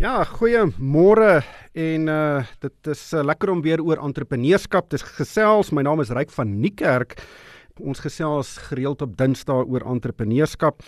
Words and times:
Ja, 0.00 0.22
goeiemôre 0.24 1.42
en 1.76 2.06
uh 2.08 2.44
dit 2.64 2.88
is 2.88 3.00
uh, 3.12 3.20
lekker 3.20 3.50
om 3.52 3.60
weer 3.60 3.80
oor 3.84 4.00
entrepreneurskap 4.00 4.88
te 4.88 4.96
gesels. 4.98 5.68
My 5.68 5.84
naam 5.84 6.00
is 6.00 6.08
Ryk 6.08 6.32
van 6.32 6.54
Niekerk. 6.62 7.18
Ons 7.76 8.00
gesels 8.00 8.54
gereeld 8.70 9.04
op 9.04 9.18
Dinsdae 9.18 9.66
oor 9.68 9.84
entrepreneurskap. 9.84 10.80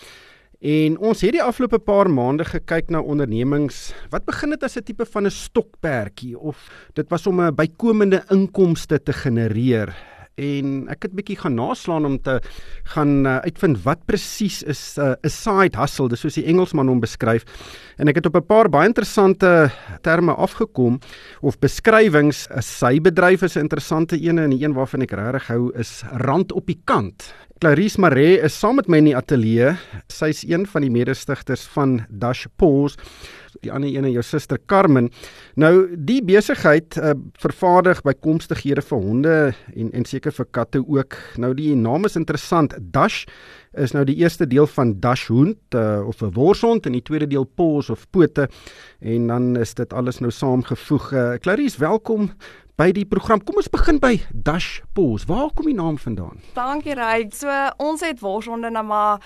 En 0.64 0.96
ons 0.96 1.20
het 1.20 1.36
die 1.36 1.42
afgelope 1.44 1.82
paar 1.84 2.08
maande 2.08 2.46
gekyk 2.48 2.88
na 2.88 3.04
ondernemings 3.04 3.90
wat 4.08 4.24
begin 4.24 4.56
het 4.56 4.64
as 4.64 4.78
'n 4.78 4.88
tipe 4.88 5.04
van 5.04 5.26
'n 5.26 5.30
stokperdjie 5.30 6.38
of 6.38 6.56
dit 6.94 7.08
was 7.10 7.26
om 7.26 7.40
'n 7.40 7.54
bykomende 7.54 8.24
inkomste 8.30 9.02
te 9.02 9.12
genereer 9.12 9.92
en 10.40 10.88
ek 10.92 11.06
het 11.06 11.14
bietjie 11.14 11.36
gaan 11.38 11.54
naslaan 11.54 12.06
om 12.08 12.16
te 12.22 12.40
gaan 12.94 13.26
uh, 13.26 13.36
uitvind 13.46 13.80
wat 13.84 14.02
presies 14.06 14.62
is 14.62 14.98
eh, 14.98 15.14
'n 15.14 15.26
uh, 15.26 15.30
side 15.30 15.78
hustle, 15.78 16.08
dis 16.08 16.20
soos 16.20 16.34
die 16.34 16.46
Engelsman 16.46 16.88
hom 16.88 17.00
beskryf. 17.00 17.44
En 17.98 18.08
ek 18.08 18.16
het 18.16 18.26
op 18.26 18.36
'n 18.36 18.46
paar 18.46 18.68
baie 18.68 18.88
interessante 18.88 19.70
terme 20.02 20.34
afgekom 20.34 20.98
of 21.40 21.58
beskrywings. 21.58 22.48
'n 22.50 22.62
Sybedryf 22.62 23.42
is 23.42 23.56
'n 23.56 23.60
interessante 23.60 24.16
een 24.16 24.38
en 24.38 24.50
die 24.50 24.64
een 24.64 24.74
waarvan 24.74 25.02
ek 25.02 25.12
regtig 25.12 25.46
hou 25.46 25.70
is 25.78 26.02
rand 26.10 26.52
op 26.52 26.66
die 26.66 26.80
kant. 26.84 27.34
Clarice 27.60 28.00
Maree 28.00 28.40
is 28.42 28.58
saam 28.58 28.74
met 28.76 28.88
my 28.88 28.98
in 28.98 29.04
die 29.04 29.16
ateljee. 29.16 29.76
Sy's 30.08 30.44
een 30.44 30.66
van 30.66 30.82
die 30.82 30.90
mede-stigters 30.90 31.62
van 31.72 32.04
Dash 32.10 32.46
Pause 32.56 32.98
die 33.62 33.72
ander 33.72 33.90
een 33.90 34.10
jou 34.12 34.22
suster 34.22 34.58
Carmen. 34.66 35.10
Nou 35.54 35.96
die 35.96 36.20
besigheid 36.24 36.96
uh, 36.96 37.12
vervaardig 37.38 38.02
bykomstighede 38.02 38.82
vir 38.82 38.98
honde 38.98 39.36
en 39.74 39.92
en 39.92 40.04
seker 40.04 40.32
vir 40.32 40.46
katte 40.50 40.82
ook. 40.86 41.16
Nou 41.36 41.54
die 41.54 41.74
naam 41.76 42.04
is 42.04 42.16
interessant. 42.16 42.74
Dash 42.78 43.24
is 43.72 43.92
nou 43.92 44.04
die 44.06 44.16
eerste 44.22 44.46
deel 44.46 44.66
van 44.70 44.94
Dash 45.00 45.26
hond 45.28 45.74
uh, 45.74 46.06
of 46.06 46.22
'n 46.22 46.32
worshond 46.34 46.86
en 46.86 46.92
die 46.92 47.02
tweede 47.02 47.26
deel 47.26 47.44
paws 47.44 47.90
of 47.90 48.06
pote 48.10 48.48
en 49.00 49.26
dan 49.26 49.56
is 49.56 49.74
dit 49.74 49.92
alles 49.92 50.20
nou 50.20 50.30
saamgevoeg. 50.30 51.12
Uh, 51.12 51.32
Clarice, 51.40 51.78
welkom 51.78 52.30
by 52.74 52.90
die 52.90 53.04
program. 53.06 53.38
Kom 53.46 53.60
ons 53.60 53.70
begin 53.70 54.00
by 54.02 54.16
Dash 54.34 54.80
Paws. 54.96 55.28
Waar 55.30 55.52
kom 55.54 55.68
die 55.70 55.76
naam 55.78 55.98
vandaan? 55.98 56.40
Dankie 56.56 56.96
Ray. 56.98 57.28
So 57.30 57.50
ons 57.78 58.02
het 58.02 58.22
worshonde 58.22 58.70
nou 58.74 58.84
maar 58.84 59.22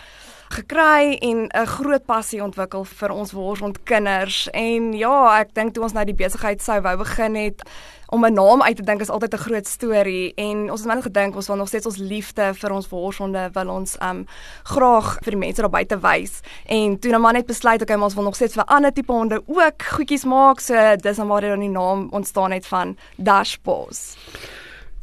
gekry 0.53 1.17
en 1.21 1.49
'n 1.49 1.67
groot 1.67 2.05
passie 2.05 2.43
ontwikkel 2.43 2.85
vir 2.85 3.11
ons 3.11 3.33
worshond 3.33 3.83
kinders. 3.83 4.49
En 4.53 4.93
ja, 4.93 5.41
ek 5.41 5.55
dink 5.55 5.75
toe 5.75 5.83
ons 5.83 5.93
nou 5.93 6.05
die 6.05 6.15
besigheid 6.15 6.63
sou 6.63 6.81
wou 6.81 6.97
begin 6.97 7.35
het 7.35 7.63
om 8.11 8.25
'n 8.25 8.33
naam 8.33 8.63
uit 8.63 8.77
te 8.77 8.83
dink 8.83 9.01
is 9.01 9.11
altyd 9.11 9.35
'n 9.35 9.45
groot 9.47 9.67
storie 9.67 10.35
en 10.35 10.71
ons 10.71 10.81
het 10.85 10.95
net 10.95 11.03
gedink 11.03 11.37
ons 11.37 11.47
wil 11.47 11.57
nog 11.57 11.69
steeds 11.69 11.87
ons 11.87 11.97
liefde 11.97 12.55
vir 12.55 12.73
ons 12.73 12.89
worshonde 12.89 13.51
wil 13.53 13.69
ons 13.69 13.97
um 14.03 14.27
graag 14.63 15.19
vir 15.23 15.31
die 15.31 15.39
mense 15.39 15.61
daar 15.61 15.71
buite 15.71 15.99
wys 16.01 16.41
en 16.67 16.99
toe 16.99 17.11
nou 17.11 17.21
maar 17.21 17.33
net 17.33 17.47
besluit 17.47 17.83
okay 17.83 17.97
ons 17.97 18.15
wil 18.15 18.25
nog 18.25 18.35
steeds 18.35 18.55
vir 18.55 18.65
ander 18.65 18.93
tipe 18.93 19.13
honde 19.13 19.43
ook 19.47 19.83
goedjies 19.83 20.25
maak 20.25 20.61
so 20.61 20.97
dis 20.97 21.17
dan 21.17 21.29
waar 21.29 21.41
die 21.41 21.69
naam 21.69 22.09
ontstaan 22.11 22.51
het 22.53 22.67
van 22.67 22.97
Dash 23.17 23.57
Paws. 23.63 24.17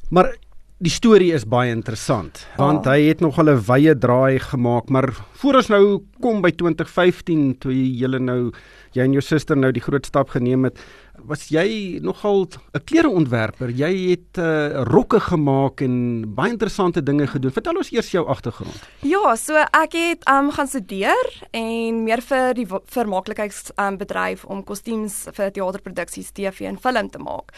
Maar 0.10 0.36
die 0.84 0.92
storie 0.92 1.32
is 1.32 1.46
baie 1.48 1.72
interessant 1.72 2.42
want 2.60 2.84
oh. 2.84 2.92
hy 2.92 3.08
het 3.08 3.22
nog 3.24 3.40
'n 3.40 3.56
wye 3.64 3.96
draai 3.96 4.40
gemaak 4.40 4.90
maar 4.90 5.08
voor 5.40 5.56
ons 5.56 5.70
nou 5.70 6.04
kom 6.20 6.42
by 6.42 6.52
2015 6.52 7.58
toe 7.60 7.72
jy 7.72 7.96
julle 8.02 8.20
nou 8.20 8.52
jy 8.92 9.04
en 9.04 9.14
jou 9.14 9.22
suster 9.22 9.56
nou 9.56 9.72
die 9.72 9.82
groot 9.82 10.06
stap 10.06 10.30
geneem 10.30 10.64
het 10.68 10.78
was 11.28 11.48
jy 11.50 12.00
nogal 12.02 12.48
'n 12.74 12.84
klereontwerper. 12.84 13.70
Jy 13.70 14.10
het 14.10 14.38
uh, 14.38 14.84
rokke 14.84 15.20
gemaak 15.20 15.82
en 15.82 16.24
baie 16.36 16.52
interessante 16.52 17.04
dinge 17.04 17.28
gedoen. 17.28 17.52
Vertel 17.52 17.76
ons 17.76 17.92
eers 17.92 18.12
jou 18.12 18.28
agtergrond. 18.28 18.84
Ja, 19.02 19.36
so 19.36 19.56
ek 19.56 19.94
het 19.94 20.30
um 20.30 20.52
gaan 20.52 20.68
studeer 20.68 21.48
en 21.52 22.04
meer 22.04 22.22
vir 22.22 22.54
die 22.54 22.68
vermaaklikheids 22.68 23.72
um 23.78 23.98
bedryf 23.98 24.46
om 24.46 24.64
kostuums 24.64 25.28
vir 25.34 25.52
teaterproduksies, 25.52 26.32
TV 26.32 26.68
en 26.70 26.78
film 26.78 27.10
te 27.10 27.20
maak. 27.20 27.52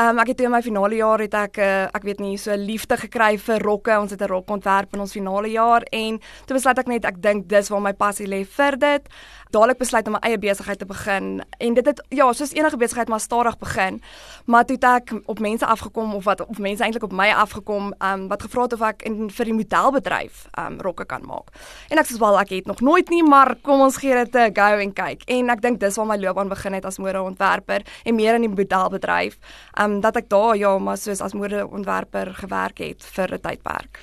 Um 0.00 0.18
ek 0.18 0.28
het 0.28 0.36
toe 0.36 0.46
in 0.46 0.52
my 0.52 0.62
finale 0.62 0.96
jaar 0.96 1.18
het 1.18 1.34
ek 1.34 1.58
uh, 1.58 1.84
ek 1.94 2.02
weet 2.02 2.20
nie 2.20 2.36
so 2.38 2.54
liefde 2.56 2.96
gekry 2.96 3.38
vir 3.38 3.60
rokke. 3.60 3.98
Ons 3.98 4.10
het 4.10 4.22
'n 4.22 4.28
rok 4.28 4.50
ontwerp 4.50 4.94
in 4.94 5.00
ons 5.00 5.12
finale 5.12 5.48
jaar 5.48 5.82
en 5.92 6.20
toe 6.46 6.56
besluit 6.56 6.78
ek 6.78 6.86
net 6.86 7.04
ek 7.04 7.22
dink 7.22 7.48
dis 7.48 7.68
waar 7.68 7.80
my 7.80 7.92
passie 7.92 8.26
lê 8.26 8.44
vir 8.44 8.76
dit 8.76 9.08
dadelik 9.50 9.78
besluit 9.78 10.06
om 10.06 10.12
my 10.12 10.18
eie 10.22 10.38
besigheid 10.38 10.78
te 10.78 10.86
begin 10.86 11.42
en 11.58 11.74
dit 11.74 11.86
het 11.86 12.02
ja, 12.08 12.32
soos 12.32 12.52
enige 12.52 12.76
besigheid 12.76 13.08
maar 13.08 13.20
stadig 13.20 13.58
begin. 13.58 14.02
Maar 14.44 14.64
toe 14.64 14.78
ek 14.78 15.12
op 15.26 15.38
mense 15.38 15.66
afgekom 15.66 16.14
of 16.14 16.24
wat 16.24 16.46
of 16.46 16.58
mense 16.58 16.82
eintlik 16.82 17.02
op 17.02 17.12
my 17.12 17.30
afgekom, 17.32 17.92
ehm 17.98 18.24
um, 18.24 18.28
wat 18.28 18.42
gevra 18.42 18.62
het 18.62 18.72
of 18.72 18.80
ek 18.80 19.02
in 19.02 19.30
vir 19.30 19.50
die 19.50 19.54
modelbedryf 19.54 20.46
ehm 20.50 20.72
um, 20.72 20.80
rokke 20.80 21.04
kan 21.04 21.24
maak. 21.26 21.52
En 21.88 21.98
ek 21.98 22.10
sê 22.10 22.18
wel 22.18 22.38
ek 22.40 22.54
het 22.56 22.66
nog 22.66 22.80
nooit 22.80 23.08
nie, 23.08 23.22
maar 23.22 23.54
kom 23.62 23.80
ons 23.80 23.96
gee 23.96 24.14
dit 24.14 24.34
'n 24.34 24.54
go 24.54 24.78
en 24.84 24.92
kyk. 24.92 25.22
En 25.26 25.50
ek 25.50 25.62
dink 25.62 25.80
dis 25.80 25.96
waar 25.96 26.06
my 26.06 26.16
loopbaan 26.16 26.48
begin 26.48 26.72
het 26.72 26.84
as 26.84 26.98
modeontwerper 26.98 27.82
en 28.04 28.14
meer 28.14 28.34
in 28.34 28.46
die 28.46 28.54
modelbedryf. 28.54 29.38
Ehm 29.78 29.90
um, 29.90 30.00
dat 30.00 30.16
ek 30.16 30.28
daar 30.28 30.56
ja, 30.56 30.78
maar 30.78 30.98
soos 30.98 31.20
as 31.20 31.32
modeontwerper 31.34 32.34
gewerk 32.34 32.78
het 32.78 33.02
vir 33.02 33.34
'n 33.34 33.40
tydperk. 33.40 34.00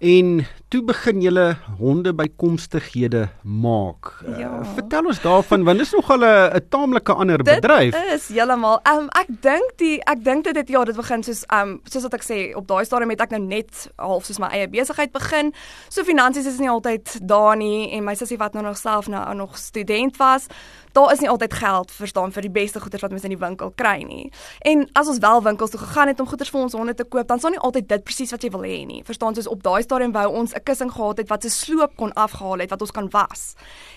En 0.00 0.46
toe 0.68 0.80
begin 0.84 1.20
julle 1.20 1.56
honde 1.76 2.14
bykomstighede 2.16 3.28
maak. 3.42 4.22
Eh, 4.24 4.38
ja. 4.38 4.48
Uh, 4.48 4.68
vertel 4.74 5.10
ons 5.10 5.18
daarvan 5.20 5.64
want 5.64 5.78
dit 5.78 5.86
is 5.86 5.92
nogal 5.92 6.24
'n 6.24 6.60
taamlike 6.68 7.12
ander 7.12 7.42
dit 7.42 7.60
bedryf. 7.60 7.92
Dit 7.92 8.12
is 8.12 8.28
heeltemal. 8.28 8.80
Um, 8.88 9.08
ek 9.08 9.26
dink 9.28 9.72
die 9.76 10.00
ek 10.04 10.24
dink 10.24 10.44
dit 10.44 10.56
het 10.56 10.68
ja, 10.68 10.84
dit 10.84 10.96
begin 10.96 11.22
soos 11.22 11.44
um, 11.52 11.80
soos 11.84 12.02
wat 12.02 12.14
ek 12.14 12.24
sê, 12.24 12.56
op 12.56 12.66
daai 12.66 12.84
stadium 12.84 13.10
het 13.10 13.20
ek 13.20 13.30
nou 13.30 13.40
net 13.40 13.90
half 13.96 14.24
soos 14.24 14.38
my 14.38 14.48
eie 14.48 14.68
besigheid 14.68 15.12
begin. 15.12 15.52
So 15.88 16.02
finansies 16.02 16.46
is 16.46 16.58
nie 16.58 16.70
altyd 16.70 17.18
daar 17.20 17.56
nie 17.56 17.92
en 17.92 18.04
my 18.04 18.14
sussie 18.14 18.38
wat 18.38 18.54
nou 18.54 18.64
nog 18.64 18.76
self 18.76 19.08
nou 19.08 19.34
nog 19.34 19.58
student 19.58 20.16
was, 20.16 20.46
daar 20.92 21.12
is 21.12 21.20
nie 21.20 21.28
altyd 21.28 21.54
geld 21.54 21.90
verstaan 21.90 22.32
vir 22.32 22.42
die 22.42 22.50
beste 22.50 22.80
goeder 22.80 23.00
wat 23.00 23.10
mense 23.10 23.28
in 23.28 23.34
die 23.36 23.46
winkel 23.46 23.72
kry 23.76 24.02
nie. 24.02 24.30
En 24.66 24.88
as 24.92 25.08
ons 25.08 25.18
wel 25.18 25.42
winkels 25.42 25.70
toe 25.70 25.80
gegaan 25.80 26.08
het 26.08 26.20
om 26.20 26.26
goeder 26.26 26.46
vir 26.46 26.60
ons 26.60 26.72
honde 26.72 26.94
te 26.94 27.04
koop, 27.04 27.28
dan 27.28 27.40
sou 27.40 27.50
nie 27.50 27.60
altyd 27.60 27.88
dit 27.88 28.04
presies 28.04 28.30
wat 28.30 28.42
jy 28.42 28.50
wil 28.50 28.66
hê 28.66 28.80
nie. 28.86 29.02
Verstaan 29.04 29.34
soos 29.34 29.48
op 29.50 29.62
daai 29.62 29.82
stadium 29.82 30.12
wou 30.12 30.26
ons 30.42 30.54
'n 30.54 30.62
kussing 30.64 30.92
gehad 30.92 31.18
het 31.18 31.28
wat 31.28 31.42
se 31.42 31.50
sloop 31.50 31.96
kon 31.96 32.12
afgehaal 32.12 32.58
het 32.58 32.70
wat 32.70 32.80
ons 32.80 32.90
kan 32.90 33.10
was. 33.10 33.54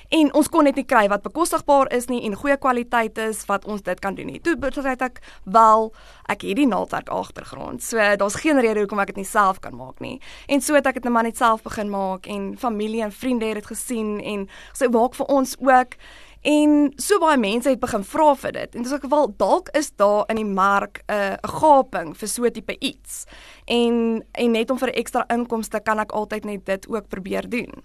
En 0.10 0.34
ons 0.34 0.50
kon 0.50 0.64
net 0.64 0.76
nie 0.76 0.86
kry 0.86 1.08
wat 1.08 1.22
bekostigbaar 1.22 1.92
is 1.92 2.08
nie 2.08 2.22
en 2.26 2.36
goeie 2.36 2.58
kwaliteit 2.58 3.18
is 3.18 3.46
wat 3.46 3.66
ons 3.66 3.82
dit 3.82 4.00
kan 4.00 4.16
doen 4.16 4.26
nie. 4.26 4.40
Toe 4.40 4.56
besluit 4.58 5.02
ek 5.02 5.22
wel 5.44 5.94
ek 6.30 6.42
het 6.42 6.56
die 6.56 6.68
naaldwerk 6.68 7.10
agtergrond. 7.10 7.84
So 7.84 7.98
daar's 7.98 8.36
geen 8.36 8.60
rede 8.60 8.80
hoekom 8.80 9.00
ek 9.00 9.08
dit 9.14 9.16
nie 9.16 9.26
self 9.26 9.60
kan 9.60 9.76
maak 9.76 10.00
nie. 10.00 10.20
En 10.48 10.62
so 10.62 10.76
het 10.76 10.88
ek 10.88 10.94
dit 10.94 11.04
net 11.04 11.14
maar 11.14 11.24
net 11.24 11.38
self 11.38 11.64
begin 11.64 11.90
maak 11.90 12.28
en 12.28 12.58
familie 12.58 13.02
en 13.02 13.12
vriende 13.12 13.46
het 13.46 13.56
dit 13.56 13.66
gesien 13.66 14.20
en 14.22 14.48
gesê 14.74 14.90
maak 14.92 15.16
vir 15.16 15.26
ons 15.26 15.56
ook 15.60 15.98
En 16.44 16.92
so 17.00 17.20
baie 17.24 17.38
mense 17.40 17.70
het 17.72 17.80
begin 17.80 18.04
vra 18.04 18.34
vir 18.36 18.52
dit. 18.52 18.76
En 18.76 18.84
dis 18.84 18.94
ook 18.94 19.06
wel 19.10 19.30
dalk 19.40 19.70
is 19.80 19.94
daar 19.96 20.28
in 20.28 20.36
die 20.42 20.46
mark 20.46 21.04
'n 21.08 21.14
uh, 21.14 21.36
'n 21.40 21.48
gaping 21.48 22.18
vir 22.18 22.28
so 22.28 22.50
tipe 22.50 22.76
iets. 22.80 23.24
En 23.66 24.24
en 24.32 24.52
net 24.52 24.70
om 24.70 24.78
vir 24.78 24.94
ekstra 24.94 25.24
inkomste 25.28 25.80
kan 25.80 26.00
ek 26.00 26.12
altyd 26.12 26.44
net 26.44 26.66
dit 26.66 26.88
ook 26.88 27.08
probeer 27.08 27.50
doen. 27.50 27.84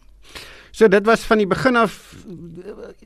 So 0.71 0.89
dit 0.89 1.07
was 1.07 1.25
van 1.29 1.39
die 1.39 1.47
begin 1.47 1.77
af 1.77 2.15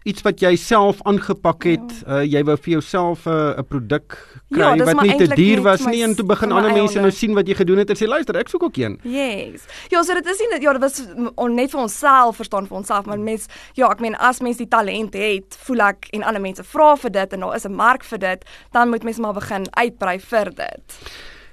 iets 0.02 0.22
wat 0.22 0.40
jy 0.42 0.56
self 0.56 1.02
aangepak 1.06 1.64
het. 1.64 1.94
Ja. 2.02 2.20
Uh, 2.20 2.24
jy 2.26 2.42
wou 2.44 2.56
vir 2.56 2.72
jouself 2.72 3.26
'n 3.26 3.30
uh, 3.30 3.62
produk 3.68 4.16
kry 4.50 4.76
ja, 4.76 4.84
wat 4.84 5.02
nie 5.02 5.16
te 5.16 5.28
duur 5.34 5.62
was 5.62 5.84
nie 5.86 6.02
en 6.02 6.14
toe 6.14 6.26
begin 6.26 6.52
ander 6.52 6.72
mense 6.72 7.00
nou 7.00 7.10
sien 7.10 7.34
wat 7.34 7.48
jy 7.48 7.54
gedoen 7.54 7.78
het 7.78 7.90
en 7.90 7.96
sê 7.96 8.06
luister, 8.06 8.36
ek 8.36 8.48
soek 8.48 8.62
ook 8.62 8.76
een. 8.76 8.98
Yes. 9.02 9.66
Ja, 9.88 10.02
so 10.02 10.14
dit 10.14 10.26
is 10.26 10.38
nie 10.38 10.62
ja, 10.62 10.72
dit 10.72 10.82
was 10.82 11.02
on, 11.34 11.54
net 11.54 11.70
vir 11.70 11.80
onsself 11.80 12.36
verstaan 12.36 12.66
vir 12.66 12.76
onsself, 12.76 13.06
maar 13.06 13.18
mense 13.18 13.48
ja, 13.74 13.90
ek 13.90 14.00
meen 14.00 14.16
as 14.16 14.40
mense 14.40 14.58
die 14.58 14.68
talent 14.68 15.14
het, 15.14 15.56
voel 15.66 15.80
ek 15.80 16.08
en 16.12 16.22
ander 16.22 16.42
mense 16.42 16.64
vra 16.64 16.96
vir 16.96 17.10
dit 17.10 17.32
en 17.32 17.40
daar 17.40 17.56
is 17.56 17.66
'n 17.66 17.74
mark 17.74 18.04
vir 18.04 18.18
dit, 18.18 18.44
dan 18.72 18.88
moet 18.88 19.04
mense 19.04 19.20
maar 19.20 19.34
begin 19.34 19.66
uitbrei 19.70 20.18
vir 20.20 20.50
dit. 20.54 20.98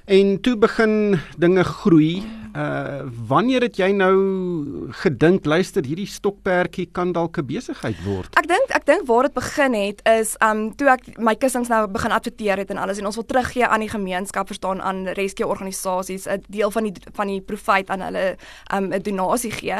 En 0.05 0.41
toe 0.41 0.57
begin 0.57 1.19
dinge 1.37 1.63
groei. 1.63 2.38
Uh 2.55 3.05
wanneer 3.27 3.61
het 3.61 3.77
jy 3.77 3.91
nou 3.93 4.89
gedink 5.03 5.45
luister 5.45 5.85
hierdie 5.85 6.07
stokperdjie 6.09 6.87
kan 6.91 7.11
dalk 7.13 7.37
'n 7.37 7.45
besigheid 7.45 7.97
word? 8.05 8.29
Ek 8.37 8.47
dink 8.47 8.69
ek 8.69 8.85
dink 8.85 9.05
waar 9.07 9.23
dit 9.23 9.33
begin 9.33 9.73
het 9.73 10.01
is 10.07 10.35
um 10.41 10.75
toe 10.75 10.89
ek 10.89 11.19
my 11.19 11.35
kussings 11.35 11.69
nou 11.69 11.87
begin 11.87 12.11
adverteer 12.11 12.57
het 12.57 12.69
en 12.69 12.77
alles 12.77 12.97
en 12.97 13.05
ons 13.05 13.15
wil 13.15 13.25
teruggee 13.25 13.65
aan 13.65 13.79
die 13.79 13.89
gemeenskap 13.89 14.47
verstaan 14.47 14.81
aan 14.81 15.07
rescue 15.07 15.47
organisasies 15.47 16.25
'n 16.27 16.43
deel 16.47 16.71
van 16.71 16.83
die 16.83 16.93
van 17.13 17.27
die 17.27 17.41
profit 17.41 17.89
aan 17.89 18.01
hulle 18.01 18.37
um 18.73 18.93
'n 18.93 19.01
donasie 19.01 19.51
gee. 19.51 19.77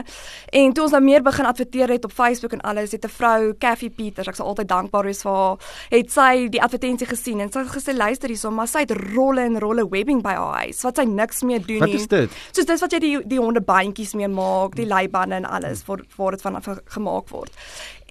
En 0.50 0.74
toe 0.74 0.84
ons 0.84 0.92
nou 0.92 1.04
meer 1.04 1.22
begin 1.22 1.46
adverteer 1.46 1.90
het 1.90 2.06
op 2.06 2.12
Facebook 2.12 2.52
en 2.52 2.62
alles 2.62 2.92
het 2.92 3.06
'n 3.06 3.10
vrou 3.10 3.54
Kathy 3.54 3.90
Peters 3.90 4.28
ek 4.28 4.36
sal 4.36 4.46
altyd 4.46 4.68
dankbaar 4.68 5.04
wees 5.04 5.22
vir 5.22 5.32
haar 5.32 5.58
het 5.90 6.12
sy 6.12 6.48
die 6.50 6.62
advertensie 6.62 7.08
gesien 7.08 7.40
en 7.40 7.52
sy 7.52 7.60
het 7.60 7.68
gesê 7.68 7.96
luister 7.96 8.30
hierso 8.30 8.52
maar 8.52 8.68
sy 8.68 8.80
het 8.80 8.92
rolle 8.92 9.42
en 9.42 9.60
rolle 9.60 9.90
webbing 9.90 10.22
by 10.22 10.34
haar 10.34 10.58
huis 10.66 10.82
wat 10.82 10.98
sy 10.98 11.04
niks 11.04 11.42
meer 11.44 11.66
doen 11.66 11.82
nie. 11.84 11.94
Wat 11.94 12.00
is 12.00 12.08
dit? 12.08 12.30
Soos 12.60 12.68
dis 12.68 12.84
wat 12.84 12.94
jy 12.96 13.00
die 13.04 13.14
die 13.30 13.40
honde 13.40 13.64
bandjies 13.64 14.14
mee 14.20 14.28
maak, 14.32 14.76
die 14.76 14.88
leibande 14.90 15.40
en 15.40 15.48
alles 15.48 15.82
vir 15.88 16.04
vir 16.18 16.36
dit 16.36 16.44
van 16.44 16.60
gemaak 16.96 17.32
word. 17.32 17.56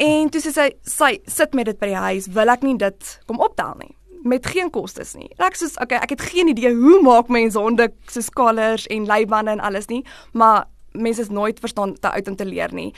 En 0.01 0.33
toe 0.33 0.43
sê 0.43 0.55
sy 0.55 0.69
sy 0.89 1.13
sit 1.29 1.55
met 1.59 1.69
dit 1.69 1.79
by 1.79 1.93
die 1.93 2.03
huis, 2.09 2.33
wil 2.33 2.55
ek 2.55 2.65
nie 2.65 2.77
dit 2.81 3.15
kom 3.29 3.41
optel 3.45 3.77
nie 3.83 3.95
met 4.29 4.47
geen 4.51 4.67
kostes 4.75 5.15
nie. 5.15 5.29
Ek 5.39 5.55
sê 5.57 5.69
okay, 5.81 6.01
ek 6.03 6.17
het 6.17 6.25
geen 6.33 6.51
idee 6.51 6.73
hoe 6.75 6.99
maak 7.07 7.31
mense 7.33 7.59
honde 7.59 7.87
so 8.11 8.35
collars 8.35 8.89
en 8.93 9.07
leibande 9.07 9.55
en 9.55 9.63
alles 9.65 9.87
nie, 9.89 10.03
maar 10.33 10.67
mense 10.93 11.23
is 11.23 11.31
nooit 11.31 11.61
verstaan 11.63 11.95
te 11.95 12.11
uit 12.11 12.29
om 12.29 12.37
te 12.37 12.45
leer 12.45 12.75
nie. 12.75 12.91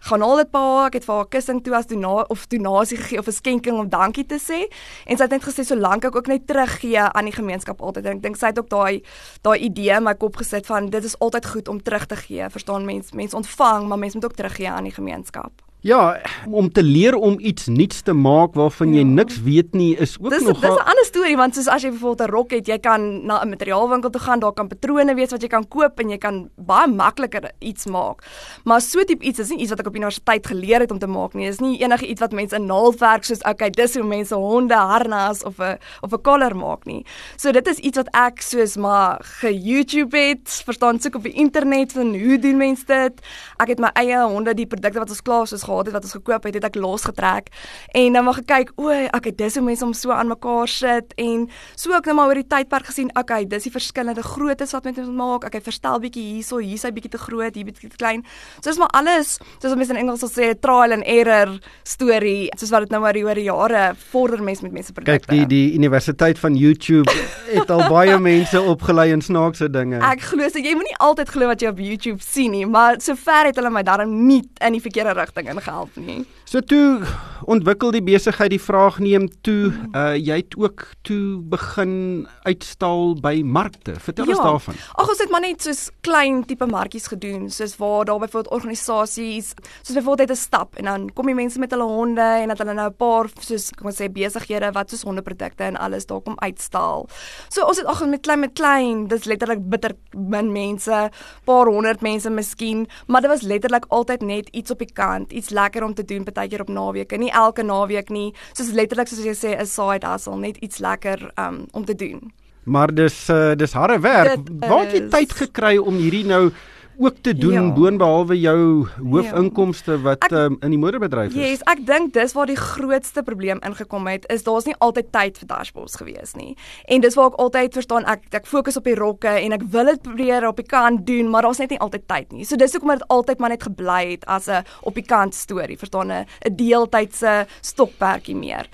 Gaan 0.00 0.20
haal 0.20 0.36
dit 0.36 0.50
pa, 0.50 0.86
ek 0.86 0.94
het 1.00 1.04
vir 1.04 1.14
haar 1.14 1.28
kussing 1.28 1.62
toe 1.64 1.74
as 1.74 1.86
dona 1.86 2.24
of 2.28 2.46
donasie 2.52 2.98
gegee 2.98 3.18
of 3.18 3.26
'n 3.26 3.32
skenking 3.32 3.78
om 3.78 3.88
dankie 3.88 4.26
te 4.26 4.38
sê. 4.38 4.68
En 5.06 5.16
sy 5.16 5.22
het 5.22 5.30
net 5.30 5.44
gesê 5.44 5.64
solank 5.64 6.04
ek 6.04 6.16
ook 6.16 6.26
net 6.26 6.46
teruggee 6.46 7.00
aan 7.00 7.24
die 7.24 7.32
gemeenskap 7.34 7.80
altyd. 7.82 8.04
En 8.06 8.16
ek 8.16 8.22
dink 8.22 8.36
sy 8.36 8.46
het 8.46 8.58
ook 8.58 8.68
daai 8.68 9.02
daai 9.42 9.58
idee 9.58 9.96
in 9.96 10.02
my 10.02 10.14
kop 10.14 10.36
gesit 10.36 10.66
van 10.66 10.90
dit 10.90 11.04
is 11.04 11.18
altyd 11.18 11.46
goed 11.46 11.68
om 11.68 11.82
terug 11.82 12.06
te 12.06 12.16
gee. 12.16 12.50
Verstaan 12.50 12.84
mense, 12.84 13.14
mense 13.14 13.36
ontvang, 13.36 13.88
maar 13.88 13.98
mense 13.98 14.16
moet 14.16 14.24
ook 14.24 14.36
teruggee 14.36 14.70
aan 14.70 14.84
die 14.84 14.92
gemeenskap. 14.92 15.65
Ja, 15.86 16.18
om 16.50 16.66
te 16.72 16.82
leer 16.82 17.14
om 17.14 17.36
iets 17.38 17.66
nuuts 17.70 18.00
te 18.02 18.12
maak 18.12 18.56
waarvan 18.58 18.90
jy 18.90 19.04
ja. 19.04 19.10
niks 19.20 19.36
weet 19.46 19.74
nie 19.78 19.92
is 19.94 20.16
ook 20.18 20.32
dis, 20.34 20.42
nog 20.42 20.58
Dis 20.58 20.74
'n 20.74 20.82
ander 20.82 21.04
storie 21.06 21.36
want 21.36 21.54
soos 21.54 21.68
as 21.70 21.82
jy 21.82 21.90
byvoorbeeld 21.90 22.28
'n 22.28 22.32
rok 22.32 22.50
het, 22.50 22.66
jy 22.66 22.78
kan 22.78 23.26
na 23.26 23.42
'n 23.42 23.48
materiaalwinkel 23.48 24.10
toe 24.10 24.20
gaan, 24.20 24.38
daar 24.38 24.52
kan 24.52 24.68
patrone 24.68 25.14
wees 25.14 25.30
wat 25.30 25.42
jy 25.42 25.48
kan 25.48 25.68
koop 25.68 26.00
en 26.00 26.08
jy 26.10 26.18
kan 26.18 26.50
baie 26.56 26.88
makliker 26.88 27.52
iets 27.58 27.86
maak. 27.86 28.24
Maar 28.64 28.80
so 28.80 29.04
tipe 29.04 29.24
iets 29.24 29.38
is 29.38 29.48
nie 29.48 29.58
iets 29.58 29.70
wat 29.70 29.78
ek 29.78 29.86
op 29.86 29.94
universiteit 29.94 30.46
geleer 30.46 30.80
het 30.80 30.90
om 30.90 30.98
te 30.98 31.06
maak 31.06 31.34
nie. 31.34 31.46
Dis 31.46 31.60
nie 31.60 31.78
enige 31.78 32.06
iets 32.06 32.20
wat 32.20 32.32
mense 32.32 32.56
in 32.56 32.66
naaldwerk 32.66 33.24
soos 33.24 33.42
okay, 33.42 33.70
dis 33.70 33.94
hoe 33.94 34.04
mense 34.04 34.34
honde 34.34 34.74
harnas 34.74 35.44
of 35.44 35.58
'n 35.58 35.78
of 36.00 36.12
'n 36.12 36.22
collar 36.22 36.56
maak 36.56 36.84
nie. 36.84 37.06
So 37.36 37.52
dit 37.52 37.66
is 37.68 37.78
iets 37.78 37.96
wat 37.96 38.08
ek 38.10 38.40
soos 38.40 38.76
maar 38.76 39.20
ge-YouTube 39.22 40.18
het, 40.18 40.62
verstaan 40.64 41.00
soek 41.00 41.14
op 41.14 41.22
die 41.22 41.32
internet 41.32 41.92
van 41.92 42.14
hoe 42.18 42.38
doen 42.38 42.56
mense 42.56 42.84
dit. 42.86 43.20
Ek 43.56 43.68
het 43.68 43.78
my 43.78 43.90
eie 43.94 44.26
honde 44.26 44.54
die 44.54 44.66
produkte 44.66 44.98
wat 44.98 45.10
ons 45.10 45.22
klaar 45.22 45.46
soos 45.46 45.62
gehad 45.62 45.75
het 45.84 45.92
wat 45.92 46.08
ons 46.08 46.16
gekoop 46.16 46.48
het, 46.48 46.54
het 46.54 46.64
ek 46.64 46.80
losgetrek 46.80 47.52
en 47.92 48.12
dan 48.12 48.24
maar 48.24 48.40
gekyk, 48.40 48.72
o, 48.80 48.90
okay, 49.12 49.32
dis 49.36 49.54
hoe 49.54 49.64
mense 49.64 49.84
om 49.84 49.92
so 49.92 50.10
aan 50.10 50.28
mekaar 50.28 50.68
sit 50.68 51.12
en 51.20 51.48
so 51.74 51.92
ook 51.92 52.08
nou 52.08 52.16
maar 52.16 52.32
oor 52.32 52.40
die 52.40 52.48
tydperk 52.48 52.88
gesien, 52.90 53.10
okay, 53.18 53.44
dis 53.48 53.66
die 53.68 53.72
verskillende 53.74 54.22
groottes 54.22 54.72
wat 54.76 54.86
mense 54.88 55.04
moet 55.04 55.16
maak. 55.16 55.46
Okay, 55.48 55.62
verstel 55.64 56.00
bietjie 56.02 56.24
hierso, 56.36 56.60
hier 56.62 56.78
is 56.78 56.84
hy 56.86 56.92
bietjie 56.96 57.12
te 57.14 57.20
groot, 57.20 57.54
hier 57.56 57.66
bietjie 57.66 57.90
te 57.92 57.98
klein. 58.00 58.24
So 58.60 58.68
dis 58.70 58.80
maar 58.80 58.92
alles, 58.98 59.36
soos 59.62 59.76
mense 59.78 59.94
in 59.94 60.00
Engels 60.00 60.22
sal 60.24 60.32
sê, 60.32 60.50
trial 60.60 60.96
and 60.96 61.06
error 61.10 61.56
storie, 61.86 62.48
soos 62.58 62.72
wat 62.74 62.86
dit 62.86 62.94
nou 62.94 63.02
maar 63.04 63.18
oor 63.20 63.38
die 63.38 63.46
jare 63.48 63.84
vorder 64.10 64.42
mense 64.44 64.64
met 64.66 64.74
mense 64.76 64.94
produkte. 64.96 65.26
Kyk, 65.26 65.32
die 65.32 65.48
die 65.50 65.78
universiteit 65.78 66.40
van 66.40 66.56
YouTube 66.58 67.12
het 67.50 67.70
al 67.72 67.86
baie 67.92 68.18
mense 68.30 68.60
opgelei 68.60 69.10
in 69.14 69.24
snaakse 69.24 69.70
dinge. 69.72 70.00
Ek 70.06 70.24
glo 70.30 70.48
so 70.50 70.62
jy 70.62 70.74
moenie 70.78 70.96
altyd 71.04 71.32
glo 71.34 71.50
wat 71.50 71.62
jy 71.62 71.72
op 71.72 71.82
YouTube 71.82 72.24
sien 72.24 72.54
nie, 72.56 72.64
maar 72.68 73.00
sover 73.04 73.50
het 73.50 73.60
hulle 73.60 73.72
my 73.72 73.84
darm 73.86 74.12
nie 74.26 74.42
in 74.64 74.76
die 74.76 74.82
verkeerde 74.84 75.16
rigting 75.18 75.50
ingegaan 75.56 75.74
help 75.74 75.96
nie. 75.96 76.24
So 76.46 76.60
toe 76.62 77.02
ontwikkel 77.50 77.90
die 77.90 78.02
besigheid 78.06 78.52
die 78.52 78.60
vraag 78.62 79.00
neem 79.02 79.26
toe 79.44 79.72
uh 79.98 80.14
jy 80.14 80.38
het 80.40 80.54
ook 80.56 80.84
toe 81.06 81.40
begin 81.50 82.26
uitstal 82.46 83.16
by 83.22 83.40
markte. 83.42 83.96
Vertel 84.00 84.30
ja. 84.30 84.36
ons 84.36 84.44
daarvan. 84.44 84.78
Ag 84.94 85.10
ons 85.10 85.22
het 85.22 85.32
maar 85.34 85.42
net 85.42 85.66
soos 85.66 85.88
klein 86.06 86.44
tipe 86.46 86.68
markies 86.70 87.08
gedoen, 87.10 87.48
soos 87.50 87.74
waar 87.80 88.06
daar 88.06 88.20
byvoorbeeld 88.22 88.52
organisasies, 88.54 89.52
soos 89.82 89.96
byvoorbeeld 89.98 90.28
het 90.28 90.38
'n 90.38 90.40
stap 90.40 90.76
en 90.78 90.84
dan 90.84 91.08
kom 91.12 91.26
die 91.26 91.34
mense 91.34 91.58
met 91.58 91.70
hulle 91.70 91.84
honde 91.84 92.22
en 92.22 92.48
dat 92.48 92.58
hulle 92.58 92.74
nou 92.74 92.88
'n 92.90 92.96
paar 92.96 93.26
soos 93.40 93.70
kom 93.70 93.86
ons 93.86 94.00
sê 94.00 94.06
besighede 94.06 94.72
wat 94.72 94.90
soos 94.90 95.02
hondeprodukte 95.02 95.64
en 95.64 95.76
alles 95.76 96.06
daar 96.06 96.20
kom 96.20 96.38
uitstal. 96.38 97.08
So 97.48 97.66
ons 97.66 97.78
het 97.78 97.86
ag 97.86 98.06
met 98.06 98.22
klein 98.22 98.40
met 98.40 98.52
klein, 98.52 99.06
dis 99.08 99.24
letterlik 99.24 99.68
bitter 99.68 99.92
min 100.14 100.52
mense, 100.52 101.10
paar 101.44 101.66
honderd 101.66 102.00
mense 102.00 102.30
miskien, 102.30 102.86
maar 103.06 103.20
dit 103.20 103.30
was 103.30 103.42
letterlik 103.42 103.84
altyd 103.88 104.22
net 104.22 104.48
iets 104.48 104.70
op 104.70 104.78
die 104.78 104.92
kant, 104.92 105.32
iets 105.32 105.50
lekker 105.50 105.84
om 105.84 105.94
te 105.94 106.04
doen 106.04 106.24
partykeer 106.36 106.66
op 106.66 106.72
naweke, 106.72 107.18
nie 107.20 107.32
elke 107.32 107.64
naweek 107.66 108.12
nie. 108.12 108.32
Soos 108.52 108.74
letterlik 108.76 109.08
soos 109.08 109.24
jy 109.24 109.34
sê 109.36 109.56
'n 109.56 109.66
side 109.66 110.06
hustle, 110.06 110.36
net 110.36 110.56
iets 110.60 110.78
lekker 110.78 111.30
um, 111.38 111.66
om 111.72 111.84
te 111.84 111.94
doen. 111.94 112.32
Maar 112.64 112.94
dis 112.94 113.28
uh, 113.30 113.54
dis 113.54 113.72
harde 113.72 114.00
werk. 114.02 114.38
Waar 114.58 114.86
het 114.86 114.92
jy 114.92 115.08
tyd 115.08 115.32
gekry 115.32 115.76
om 115.78 115.96
hierdie 115.96 116.24
nou 116.26 116.50
ook 116.98 117.16
te 117.20 117.34
doen 117.36 117.52
ja. 117.52 117.72
boonbehalwe 117.72 118.40
jou 118.40 118.86
hoofinkomste 119.10 119.92
ja. 119.92 119.98
wat 119.98 120.24
ek, 120.24 120.32
um, 120.32 120.56
in 120.60 120.74
die 120.74 120.80
moederbedryf 120.80 121.34
is. 121.34 121.36
Yes, 121.36 121.64
ek 121.70 121.84
dink 121.86 122.14
dis 122.16 122.34
waar 122.36 122.48
die 122.48 122.58
grootste 122.58 123.22
probleem 123.26 123.60
ingekom 123.66 124.08
het 124.10 124.26
is 124.32 124.46
daar's 124.46 124.68
nie 124.68 124.76
altyd 124.84 125.10
tyd 125.12 125.40
vir 125.40 125.50
dashboards 125.50 125.98
gewees 126.00 126.34
nie. 126.38 126.54
En 126.88 127.04
dis 127.04 127.16
waar 127.18 127.32
ek 127.32 127.40
altyd 127.46 127.78
verstaan 127.80 128.08
ek 128.08 128.28
ek 128.40 128.48
fokus 128.50 128.78
op 128.80 128.88
die 128.88 128.96
rokke 128.98 129.32
en 129.40 129.56
ek 129.56 129.66
wil 129.72 129.92
dit 129.92 130.02
probeer 130.02 130.48
op 130.48 130.60
die 130.60 130.68
kant 130.68 131.06
doen, 131.06 131.30
maar 131.30 131.46
daar's 131.46 131.62
net 131.62 131.74
nie 131.74 131.80
altyd 131.80 132.06
tyd 132.08 132.32
nie. 132.32 132.44
So 132.48 132.56
dis 132.60 132.76
hoekom 132.76 132.94
dit 132.96 133.08
altyd 133.12 133.42
maar 133.42 133.54
net 133.54 133.66
gebly 133.68 134.02
het 134.16 134.24
as 134.26 134.48
'n 134.48 134.64
op 134.82 134.94
die 134.94 135.06
kant 135.06 135.34
storie, 135.34 135.78
verstaan 135.78 136.12
'n 136.12 136.26
'n 136.46 136.56
deeltydse 136.56 137.46
stokperdjie 137.60 138.36
meer 138.36 138.66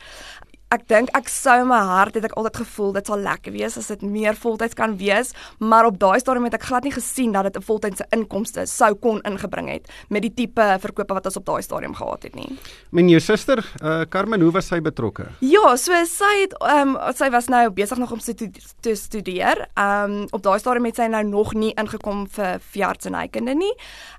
ek 0.73 0.87
dink 0.89 1.11
ek 1.17 1.29
sou 1.29 1.59
in 1.63 1.69
my 1.69 1.81
hart 1.85 2.17
het 2.17 2.25
ek 2.25 2.37
altyd 2.41 2.63
gevoel 2.63 2.93
dit 2.97 3.09
sal 3.11 3.21
lekker 3.21 3.53
wees 3.53 3.77
as 3.77 3.91
dit 3.93 4.03
meer 4.03 4.37
voltyds 4.39 4.77
kan 4.79 4.97
wees, 5.01 5.33
maar 5.61 5.89
op 5.89 5.99
daai 6.01 6.19
stadium 6.23 6.47
het 6.49 6.57
ek 6.57 6.67
glad 6.71 6.87
nie 6.87 6.95
gesien 6.95 7.33
dat 7.37 7.45
dit 7.45 7.57
'n 7.57 7.67
voltydse 7.67 8.07
inkomste 8.17 8.67
sou 8.67 8.95
kon 8.95 9.21
ingebring 9.29 9.69
het 9.69 9.89
met 10.09 10.23
die 10.23 10.33
tipe 10.35 10.65
verkope 10.81 11.15
wat 11.15 11.27
ons 11.27 11.37
op 11.37 11.45
daai 11.45 11.63
stadium 11.63 11.95
gehad 11.95 12.23
het 12.23 12.35
nie. 12.35 12.59
Men 12.91 13.09
jou 13.09 13.21
suster, 13.21 13.59
uh, 13.83 14.05
Carmen, 14.09 14.41
hoe 14.41 14.53
was 14.53 14.67
sy 14.67 14.81
betrokke? 14.81 15.27
Ja, 15.41 15.77
so 15.77 15.93
sy 16.05 16.41
het 16.43 16.55
ehm 16.61 16.97
um, 16.97 17.15
sy 17.15 17.31
was 17.31 17.49
nou 17.49 17.71
besig 17.71 17.99
nog 17.99 18.13
om 18.13 18.19
te 18.19 18.95
studeer. 18.95 19.69
Ehm 19.75 20.11
um, 20.11 20.27
op 20.31 20.43
daai 20.43 20.59
stadium 20.59 20.85
het 20.85 20.97
sy 20.97 21.07
nou 21.07 21.25
nog 21.25 21.55
nie 21.55 21.75
ingekom 21.75 22.27
vir 22.29 22.61
veeartsenykunde 22.61 23.55
nie. 23.55 23.75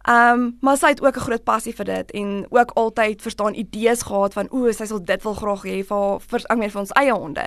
Ehm 0.08 0.40
um, 0.40 0.58
maar 0.62 0.78
sy 0.78 0.88
het 0.88 1.02
ook 1.02 1.16
'n 1.18 1.26
groot 1.28 1.44
passie 1.44 1.74
vir 1.74 1.86
dit 1.86 2.12
en 2.12 2.46
ook 2.50 2.72
altyd 2.72 3.22
verstaan 3.22 3.54
idees 3.54 4.02
gehad 4.02 4.34
van 4.34 4.48
o, 4.52 4.72
sy 4.72 4.86
sal 4.86 5.04
dit 5.04 5.24
wil 5.24 5.34
graag 5.34 5.64
hê 5.64 5.84
vir 5.84 6.20
vir 6.20 6.43
ek 6.50 6.60
meen 6.60 6.72
vir 6.74 6.82
ons 6.84 6.94
eie 7.00 7.14
honde. 7.14 7.46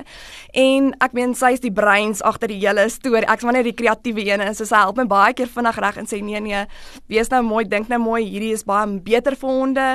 En 0.54 0.90
ek 1.04 1.16
meen 1.16 1.34
sy 1.34 1.52
is 1.56 1.64
die 1.64 1.72
breins 1.74 2.22
agter 2.26 2.52
die 2.52 2.60
hele 2.60 2.88
storie. 2.92 3.26
Ek's 3.26 3.46
net 3.46 3.66
die 3.66 3.74
kreatiewe 3.76 4.24
een 4.26 4.44
en 4.44 4.54
so 4.54 4.68
sy 4.68 4.80
help 4.82 5.00
my 5.00 5.06
baie 5.10 5.34
keer 5.36 5.50
vinnig 5.52 5.78
reg 5.82 6.00
en 6.00 6.08
sê 6.08 6.22
nee 6.24 6.40
nee, 6.40 6.64
wees 7.12 7.30
nou 7.32 7.42
mooi, 7.46 7.64
dink 7.68 7.90
nou 7.92 8.00
mooi, 8.02 8.22
hierdie 8.24 8.54
is 8.56 8.66
baie 8.66 8.86
beter 9.06 9.36
vir 9.38 9.50
honde. 9.50 9.86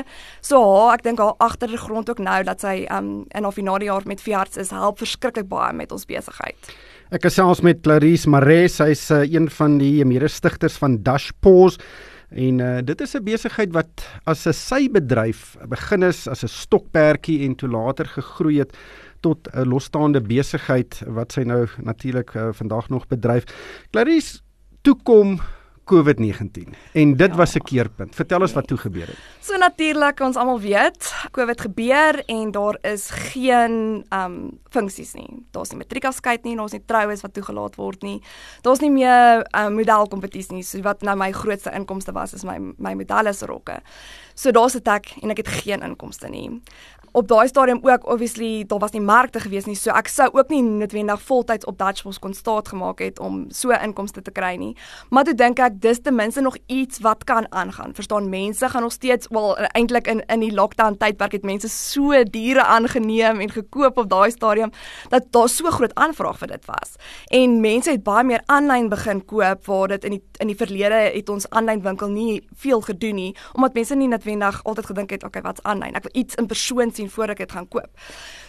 So 0.41 0.61
haar, 0.61 0.99
ek 0.99 1.05
dink 1.09 1.21
haar 1.23 1.35
agtergrond 1.39 2.09
ook 2.09 2.21
nou 2.23 2.39
dat 2.47 2.63
sy 2.63 2.85
um 2.91 3.11
in 3.35 3.47
haar 3.47 3.55
finale 3.55 3.87
jaar 3.87 4.05
met 4.05 4.21
veearts 4.21 4.57
is, 4.61 4.73
help 4.75 5.01
verskriklik 5.01 5.49
baie 5.51 5.73
met 5.75 5.91
ons 5.91 6.07
besigheid. 6.09 6.73
Ek 7.11 7.25
gesels 7.27 7.59
met 7.65 7.81
Clarice 7.83 8.29
Mares, 8.31 8.77
sy's 8.79 9.09
uh, 9.11 9.25
een 9.27 9.49
van 9.51 9.73
die 9.81 10.05
mede-stigters 10.07 10.77
van 10.79 11.01
Dash 11.03 11.31
Paws. 11.43 11.75
En 12.31 12.59
uh, 12.59 12.77
dit 12.83 13.01
is 13.01 13.13
'n 13.15 13.23
besigheid 13.23 13.71
wat 13.73 14.07
as 14.23 14.47
'n 14.47 14.53
sybedryf 14.53 15.57
begin 15.67 16.03
is 16.03 16.27
as 16.27 16.43
'n 16.43 16.47
stokperdjie 16.47 17.43
en 17.47 17.55
toe 17.55 17.69
later 17.69 18.05
gegroei 18.05 18.59
het 18.59 18.77
tot 19.19 19.47
'n 19.51 19.67
losstaande 19.67 20.21
besigheid 20.21 21.01
wat 21.07 21.31
sy 21.31 21.41
nou 21.41 21.67
natuurlik 21.77 22.33
uh, 22.33 22.47
vandag 22.51 22.89
nog 22.89 23.07
bedryf. 23.07 23.43
Clarice, 23.91 24.39
toe 24.81 24.95
kom 25.03 25.39
COVID-19 25.91 26.73
en 26.93 27.15
dit 27.17 27.31
ja. 27.31 27.35
was 27.35 27.55
'n 27.55 27.63
keerpunt. 27.63 28.15
Vertel 28.15 28.41
ons 28.41 28.53
wat 28.53 28.67
toe 28.67 28.77
gebeur 28.77 29.07
het. 29.07 29.17
So 29.39 29.57
natuurlik, 29.57 30.19
ons 30.19 30.35
almal 30.35 30.59
weet, 30.59 31.13
COVID 31.31 31.61
gebeur 31.61 32.23
en 32.25 32.51
daar 32.51 32.77
is 32.81 33.09
geen 33.09 34.05
ehm 34.09 34.31
um, 34.31 34.59
funksies 34.69 35.13
nie. 35.13 35.45
Daar's 35.51 35.69
nie 35.69 35.77
matriekafskeid 35.77 36.43
nie, 36.43 36.55
daar's 36.55 36.71
nie 36.71 36.83
troues 36.85 37.21
wat 37.21 37.33
toegelaat 37.33 37.75
word 37.75 38.01
nie. 38.01 38.21
Daar's 38.61 38.79
nie 38.79 38.91
meer 38.91 39.43
'n 39.43 39.57
uh, 39.57 39.69
modelkompetisie 39.69 40.53
nie. 40.55 40.63
So 40.63 40.81
wat 40.81 41.01
nou 41.01 41.15
my 41.17 41.31
grootste 41.31 41.71
inkomste 41.71 42.11
was 42.11 42.33
is 42.33 42.43
my 42.43 42.73
my 42.77 42.93
modelle 42.93 43.33
se 43.33 43.45
rokke. 43.45 43.81
So 44.33 44.51
daar's 44.51 44.75
'n 44.75 44.81
tak 44.81 45.05
en 45.21 45.29
ek 45.29 45.37
het 45.37 45.47
geen 45.47 45.81
inkomste 45.81 46.29
nie 46.29 46.61
op 47.11 47.27
daai 47.27 47.47
stadium 47.47 47.79
ook 47.81 48.07
obviously 48.07 48.63
daar 48.67 48.79
was 48.79 48.91
nie 48.91 49.01
markte 49.01 49.39
gewees 49.39 49.65
nie. 49.65 49.75
So 49.75 49.91
ek 49.91 50.07
sou 50.07 50.29
ook 50.31 50.49
nie 50.49 50.61
noodwendig 50.63 51.21
voltyds 51.21 51.65
op 51.67 51.77
Dutchbos 51.77 52.19
kon 52.19 52.33
staat 52.33 52.71
gemaak 52.71 52.99
het 53.03 53.19
om 53.19 53.45
so 53.51 53.71
inkomste 53.75 54.21
te 54.21 54.31
kry 54.31 54.55
nie. 54.55 54.75
Maar 55.09 55.27
toe 55.27 55.35
dink 55.35 55.59
ek 55.59 55.81
dis 55.81 55.99
ten 56.01 56.15
minste 56.15 56.41
nog 56.41 56.57
iets 56.71 57.01
wat 57.03 57.23
kan 57.23 57.47
aangaan. 57.51 57.95
Verstaan 57.95 58.29
mense 58.29 58.69
gaan 58.69 58.81
nog 58.81 58.91
steeds 58.95 59.27
wel 59.29 59.57
eintlik 59.57 60.07
in 60.07 60.23
in 60.31 60.39
die 60.39 60.53
lockdown 60.53 60.97
tydperk 60.97 61.31
het 61.31 61.43
mense 61.43 61.69
so 61.69 62.23
diere 62.23 62.63
aangeneem 62.63 63.39
en 63.39 63.51
gekoop 63.51 63.97
op 63.97 64.09
daai 64.09 64.31
stadium 64.31 64.71
dat 65.09 65.31
daar 65.31 65.49
so 65.49 65.71
groot 65.71 65.95
aanvraag 65.95 66.37
vir 66.37 66.47
dit 66.55 66.65
was. 66.65 66.95
En 67.27 67.59
mense 67.61 67.91
het 67.91 68.03
baie 68.03 68.23
meer 68.23 68.43
aanlyn 68.45 68.89
begin 68.89 69.25
koop 69.25 69.65
waar 69.65 69.87
dit 69.87 70.03
in 70.03 70.17
die 70.17 70.23
in 70.41 70.47
die 70.47 70.57
verlede 70.57 71.03
het 71.13 71.29
ons 71.29 71.49
aanlyn 71.49 71.81
winkel 71.81 72.09
nie 72.09 72.41
veel 72.57 72.81
gedoen 72.81 73.15
nie 73.15 73.35
omdat 73.53 73.73
mense 73.73 73.95
nie 73.95 74.07
noodwendig 74.07 74.63
altyd 74.63 74.85
gedink 74.85 75.09
het 75.09 75.23
okay 75.23 75.41
wat's 75.41 75.61
aanlyn? 75.63 75.95
Ek 75.95 76.07
wil 76.07 76.21
iets 76.23 76.35
in 76.35 76.47
persoon 76.47 76.91
sien 76.91 77.00
voor 77.09 77.29
ek 77.29 77.37
dit 77.37 77.51
gaan 77.51 77.67
koop. 77.67 77.89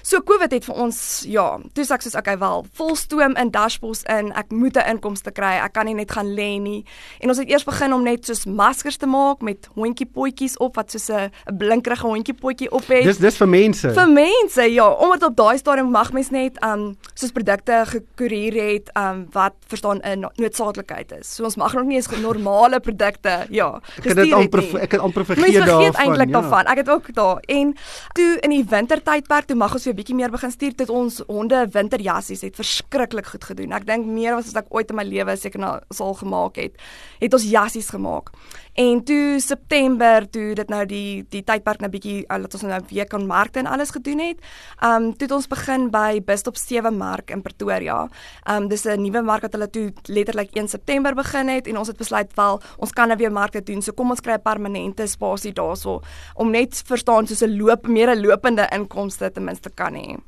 So 0.02 0.20
COVID 0.20 0.50
het 0.50 0.64
vir 0.66 0.78
ons 0.82 0.98
ja, 1.30 1.46
toe 1.74 1.84
sê 1.86 1.94
ek 1.94 2.02
soos 2.02 2.16
okay 2.18 2.34
wel, 2.40 2.64
volstoom 2.78 3.36
in 3.38 3.52
dashboards 3.54 4.02
in. 4.10 4.32
Ek 4.34 4.50
moet 4.50 4.76
'n 4.76 4.96
inkomste 4.96 5.30
kry. 5.30 5.62
Ek 5.62 5.72
kan 5.72 5.86
nie 5.86 5.94
net 5.94 6.10
gaan 6.10 6.34
lê 6.34 6.58
nie. 6.58 6.84
En 7.20 7.28
ons 7.28 7.38
het 7.38 7.48
eers 7.48 7.64
begin 7.64 7.92
om 7.92 8.02
net 8.02 8.26
soos 8.26 8.44
maskers 8.44 8.96
te 8.96 9.06
maak 9.06 9.42
met 9.42 9.68
hondjie 9.74 10.06
potjies 10.06 10.56
op 10.58 10.76
wat 10.76 10.90
soos 10.90 11.08
'n 11.08 11.30
blinkerige 11.56 12.06
hondjie 12.06 12.34
potjie 12.34 12.70
op 12.70 12.86
het. 12.86 13.04
Dis 13.04 13.18
dis 13.18 13.36
vir 13.36 13.48
mense. 13.48 13.92
Vir 13.92 14.08
mense 14.08 14.62
ja, 14.72 14.88
omdat 14.90 15.22
op 15.22 15.36
daai 15.36 15.58
stadium 15.58 15.90
mag 15.90 16.12
mens 16.12 16.30
net 16.30 16.58
um 16.64 16.96
soos 17.14 17.30
produkte 17.30 17.84
gekoerier 17.86 18.54
het 18.54 18.90
um 18.96 19.28
wat 19.32 19.54
verstaan 19.68 20.00
'n 20.02 20.26
noodsaaklikheid 20.36 21.12
is. 21.20 21.34
So 21.34 21.44
ons 21.44 21.56
mag 21.56 21.72
nog 21.74 21.84
nie 21.84 21.96
eens 21.96 22.10
normale 22.10 22.80
produkte 22.80 23.46
ja, 23.50 23.80
gestuur 24.02 24.16
het 24.16 24.16
nie. 24.16 24.32
Ek 24.32 24.52
het 24.52 24.62
amper 24.62 24.80
ek 24.80 24.92
het 24.92 25.00
amper 25.00 25.24
vergeet 25.24 25.54
daarvan. 25.54 25.78
Mens 25.78 25.96
vergeet 25.96 26.06
eintlik 26.06 26.28
ja. 26.28 26.40
daarvan. 26.40 26.64
Ek 26.66 26.76
het 26.76 26.88
ook 26.88 27.14
daar 27.14 27.38
en 27.46 27.76
toe 28.12 28.36
in 28.40 28.50
die 28.50 28.64
wintertydperk 28.68 29.44
toe 29.44 29.56
mag 29.56 29.72
ons 29.72 29.84
weer 29.84 29.91
bietjie 29.94 30.14
meer 30.14 30.30
begin 30.30 30.50
stuur 30.50 30.74
tot 30.74 30.90
ons 30.90 31.20
honde 31.28 31.66
winterjassies 31.72 32.42
het 32.42 32.56
verskriklik 32.56 33.26
goed 33.26 33.44
gedoen. 33.44 33.72
Ek 33.72 33.86
dink 33.86 34.06
meer 34.06 34.34
as 34.34 34.52
wat 34.52 34.64
ek 34.64 34.74
ooit 34.74 34.90
in 34.90 34.96
my 34.96 35.04
lewe 35.04 35.36
seker 35.36 35.60
nou 35.60 35.78
sal 35.90 36.14
gemaak 36.14 36.56
het, 36.56 36.76
het 37.20 37.34
ons 37.34 37.48
jassies 37.48 37.90
gemaak. 37.94 38.32
En 38.72 39.02
toe 39.04 39.36
September 39.40 40.24
toe 40.30 40.54
dit 40.56 40.68
nou 40.72 40.84
die 40.88 41.24
die 41.28 41.42
tydperk 41.44 41.82
nou 41.84 41.90
bietjie 41.92 42.22
laat 42.24 42.54
ons 42.56 42.62
nou 42.64 42.78
weer 42.88 43.04
kan 43.04 43.26
markte 43.28 43.60
en 43.60 43.66
alles 43.68 43.90
gedoen 43.92 44.22
het. 44.24 44.38
Um 44.80 45.10
toe 45.12 45.26
het 45.26 45.34
ons 45.36 45.48
begin 45.48 45.90
by 45.92 46.22
Bistop 46.24 46.56
7 46.56 46.96
Mark 46.96 47.30
in 47.30 47.42
Pretoria. 47.44 48.08
Um 48.48 48.68
dis 48.68 48.86
'n 48.86 49.02
nuwe 49.02 49.22
mark 49.22 49.42
wat 49.42 49.52
hulle 49.52 49.68
toe 49.68 49.92
letterlik 50.08 50.56
1 50.56 50.68
September 50.68 51.14
begin 51.14 51.48
het 51.48 51.66
en 51.66 51.76
ons 51.76 51.88
het 51.88 51.96
besluit 51.96 52.32
wel 52.34 52.60
ons 52.78 52.92
kan 52.92 53.08
nou 53.08 53.18
weer 53.18 53.32
markte 53.32 53.62
doen. 53.62 53.82
So 53.82 53.92
kom 53.92 54.10
ons 54.10 54.20
kry 54.20 54.32
'n 54.32 54.42
permanente 54.42 55.06
spasie 55.06 55.52
daarso 55.52 56.00
om 56.34 56.50
net 56.50 56.82
verstaan 56.86 57.26
soos 57.26 57.42
'n 57.42 57.58
loop 57.58 57.86
meer 57.86 58.08
'n 58.08 58.22
lopende 58.22 58.66
inkomste 58.72 59.30
ten 59.32 59.44
minste 59.44 59.70
kan 59.82 59.98
hê. 59.98 60.20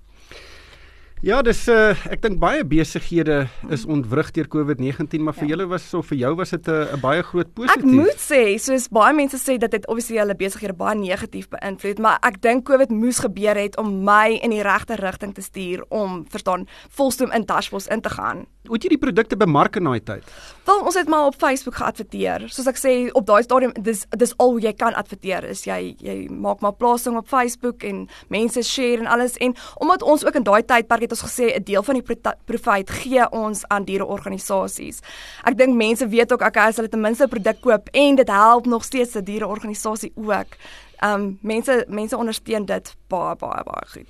Ja, 1.24 1.38
dis 1.40 1.62
uh, 1.72 1.94
ek 2.12 2.20
dink 2.20 2.36
baie 2.36 2.60
besighede 2.68 3.46
is 3.72 3.86
ontwrig 3.88 4.28
deur 4.36 4.48
COVID-19, 4.52 5.22
maar 5.24 5.32
vir 5.38 5.46
ja. 5.46 5.54
julle 5.54 5.66
was 5.70 5.86
of 5.96 6.10
vir 6.10 6.18
jou 6.20 6.32
was 6.36 6.52
dit 6.52 6.68
'n 6.68 7.00
baie 7.00 7.22
groot 7.24 7.48
positief. 7.54 7.80
Ek 7.80 7.88
moet 7.88 8.20
sê, 8.20 8.58
soos 8.60 8.90
baie 8.92 9.14
mense 9.16 9.40
sê 9.40 9.56
dat 9.56 9.72
dit 9.72 9.86
obviously 9.88 10.20
hulle 10.20 10.36
besighede 10.36 10.76
baie 10.76 10.98
negatief 10.98 11.48
beïnvloed, 11.48 11.98
maar 11.98 12.18
ek 12.20 12.42
dink 12.42 12.66
COVID 12.68 12.92
moes 12.92 13.24
gebeur 13.24 13.56
het 13.56 13.78
om 13.80 14.04
my 14.04 14.36
in 14.42 14.52
die 14.52 14.60
regte 14.62 15.00
rigting 15.00 15.32
te 15.32 15.40
stuur 15.40 15.86
om 15.88 16.26
verstaan 16.28 16.68
volstoom 16.90 17.32
in 17.32 17.48
Dashboard 17.48 17.88
in 17.88 18.04
te 18.04 18.10
gaan. 18.10 18.44
Hoe 18.64 18.78
het 18.78 18.84
jy 18.86 18.94
die 18.94 19.00
produkte 19.00 19.36
bemark 19.36 19.74
in 19.76 19.84
daai 19.84 20.00
tyd? 20.00 20.28
Wel, 20.64 20.78
ons 20.88 20.96
het 20.96 21.08
maar 21.12 21.26
op 21.28 21.34
Facebook 21.36 21.74
geadverteer. 21.76 22.46
Soos 22.48 22.68
ek 22.70 22.78
sê, 22.80 22.92
op 23.12 23.26
daai 23.28 23.42
stadium 23.44 23.74
dis 23.76 24.06
dis 24.16 24.30
al 24.40 24.54
hoe 24.54 24.62
jy 24.64 24.70
kan 24.80 24.94
adverteer. 24.96 25.44
Is 25.52 25.66
jy 25.66 25.90
jy 26.00 26.14
maak 26.32 26.62
maar 26.64 26.72
plasing 26.72 27.18
op 27.20 27.28
Facebook 27.28 27.84
en 27.84 28.06
mense 28.32 28.62
share 28.64 29.02
en 29.02 29.10
alles 29.12 29.34
en 29.44 29.52
omdat 29.84 30.06
ons 30.08 30.24
ook 30.24 30.38
in 30.40 30.46
daai 30.48 30.62
tydperk 30.64 31.04
het 31.04 31.12
ons 31.12 31.24
gesê 31.26 31.50
'n 31.52 31.64
deel 31.68 31.84
van 31.84 32.00
die 32.00 32.04
profit 32.48 32.90
gee 32.90 33.26
ons 33.32 33.66
aan 33.68 33.84
diereorganisasies. 33.84 35.02
Ek 35.44 35.58
dink 35.58 35.76
mense 35.76 36.08
weet 36.08 36.32
ook 36.32 36.40
okay 36.40 36.68
as 36.68 36.76
hulle 36.76 36.88
ten 36.88 37.04
minste 37.04 37.24
'n 37.24 37.28
produk 37.28 37.60
koop 37.60 37.88
en 37.92 38.16
dit 38.16 38.28
help 38.28 38.64
nog 38.66 38.84
steeds 38.84 39.14
'n 39.14 39.24
diereorganisasie 39.24 40.12
ook. 40.14 40.56
Um, 41.04 41.38
mense 41.42 41.84
mense 41.88 42.16
ondersteun 42.16 42.64
dit 42.64 42.96
baie 43.08 43.36
baie 43.36 43.62
baie 43.64 43.86
goed. 43.92 44.08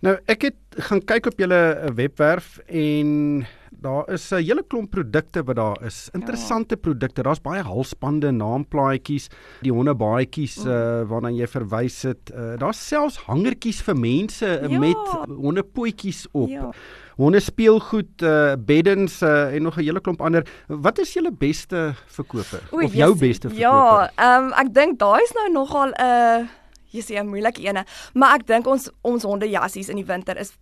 Nou 0.00 0.18
ek 0.26 0.42
het 0.42 0.56
gaan 0.70 1.04
kyk 1.04 1.26
op 1.26 1.38
julle 1.38 1.90
webwerf 1.94 2.58
en 2.66 3.46
daar 3.82 4.08
is 4.12 4.30
'n 4.30 4.42
hele 4.42 4.62
klomp 4.62 4.90
produkte 4.90 5.42
wat 5.44 5.56
daar 5.56 5.84
is. 5.84 6.08
Interessante 6.12 6.74
ja. 6.74 6.80
produkte. 6.80 7.22
Daar's 7.22 7.40
baie 7.40 7.62
halsbande, 7.62 8.30
naamplaatjies, 8.30 9.28
die 9.60 9.72
hondebaadjies 9.72 10.64
mm. 10.64 10.70
uh, 10.70 11.02
waarna 11.08 11.30
jy 11.30 11.46
verwys 11.46 12.02
het. 12.02 12.30
Uh, 12.34 12.56
Daar's 12.58 12.88
selfs 12.88 13.16
hangertjies 13.26 13.82
vir 13.82 13.96
mense 13.96 14.46
uh, 14.46 14.68
ja. 14.68 14.78
met 14.78 14.96
hondepootjies 15.28 16.26
op. 16.32 16.48
Ja. 16.48 16.72
Honde 17.16 17.40
speelgoed, 17.40 18.22
uh, 18.22 18.54
beddens 18.58 19.22
uh, 19.22 19.54
en 19.54 19.62
nog 19.62 19.76
'n 19.76 19.84
hele 19.84 20.00
klomp 20.00 20.20
ander. 20.20 20.46
Wat 20.66 20.98
is 20.98 21.12
julle 21.12 21.32
beste 21.32 21.94
verkope 22.06 22.60
Oei, 22.72 22.86
of 22.86 22.94
jou 22.94 23.10
yes, 23.10 23.18
beste 23.18 23.48
verkope? 23.48 23.60
Ja, 23.60 24.10
ehm 24.14 24.44
um, 24.44 24.52
ek 24.52 24.74
dink 24.74 24.98
daai 24.98 25.22
is 25.22 25.32
nou 25.32 25.52
nogal 25.52 25.88
'n 25.88 25.94
uh, 26.00 26.48
jy 26.90 27.00
sê 27.00 27.20
'n 27.20 27.28
moeilike 27.28 27.62
ene, 27.62 27.84
maar 28.14 28.34
ek 28.34 28.46
dink 28.46 28.66
ons 28.66 28.90
ons 29.02 29.22
hondejassies 29.22 29.88
in 29.88 29.96
die 29.96 30.06
winter 30.06 30.36
is 30.38 30.52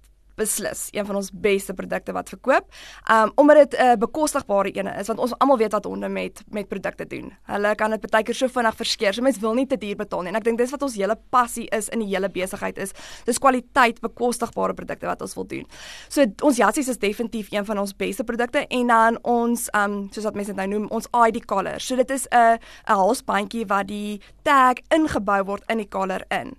beslis 0.40 0.88
een 0.94 1.06
van 1.06 1.18
ons 1.20 1.30
beste 1.32 1.74
produkte 1.76 2.14
wat 2.16 2.32
verkoop. 2.32 2.66
Um 3.12 3.32
omdat 3.40 3.56
dit 3.56 3.80
'n 3.80 3.84
uh, 3.84 3.96
bekostigbare 3.96 4.72
ene 4.72 4.94
is 5.00 5.06
want 5.06 5.20
ons 5.20 5.34
almal 5.38 5.58
weet 5.58 5.72
wat 5.72 5.84
honde 5.84 6.08
met 6.08 6.42
met 6.50 6.68
produkte 6.68 7.06
doen. 7.06 7.32
Hulle 7.44 7.74
kan 7.74 7.90
dit 7.90 8.10
baie 8.10 8.24
keer 8.24 8.34
so 8.34 8.48
vinnig 8.48 8.76
verskeer. 8.76 9.14
So 9.14 9.22
mense 9.22 9.40
wil 9.40 9.54
nie 9.54 9.66
te 9.66 9.76
duur 9.76 9.96
betaal 9.96 10.22
nie. 10.22 10.30
En 10.30 10.36
ek 10.36 10.44
dink 10.44 10.58
dis 10.58 10.70
wat 10.70 10.82
ons 10.82 10.96
hele 10.96 11.16
passie 11.30 11.68
is 11.68 11.88
in 11.88 11.98
die 11.98 12.08
hele 12.08 12.28
besigheid 12.28 12.78
is. 12.78 12.92
Dis 13.24 13.38
kwaliteit 13.38 14.00
bekostigbare 14.00 14.74
produkte 14.74 15.06
wat 15.06 15.22
ons 15.22 15.34
wil 15.34 15.46
doen. 15.46 15.66
So 16.08 16.24
ons 16.42 16.56
jassies 16.56 16.88
is 16.88 16.98
definitief 16.98 17.52
een 17.52 17.64
van 17.64 17.78
ons 17.78 17.96
beste 17.96 18.24
produkte 18.24 18.66
en 18.68 18.86
dan 18.86 19.18
ons 19.22 19.68
um 19.74 20.08
soos 20.12 20.24
wat 20.24 20.34
mense 20.34 20.52
dit 20.52 20.56
nou 20.56 20.68
noem, 20.68 20.88
ons 20.90 21.08
ID 21.26 21.44
collar. 21.44 21.80
So 21.80 21.96
dit 21.96 22.10
is 22.10 22.26
'n 22.30 22.58
'n 22.88 22.94
halsbandjie 22.94 23.66
wat 23.66 23.88
die 23.88 24.20
tag 24.42 24.74
ingebou 24.88 25.44
word 25.44 25.62
in 25.68 25.78
die 25.78 25.88
collar 25.88 26.24
in. 26.28 26.56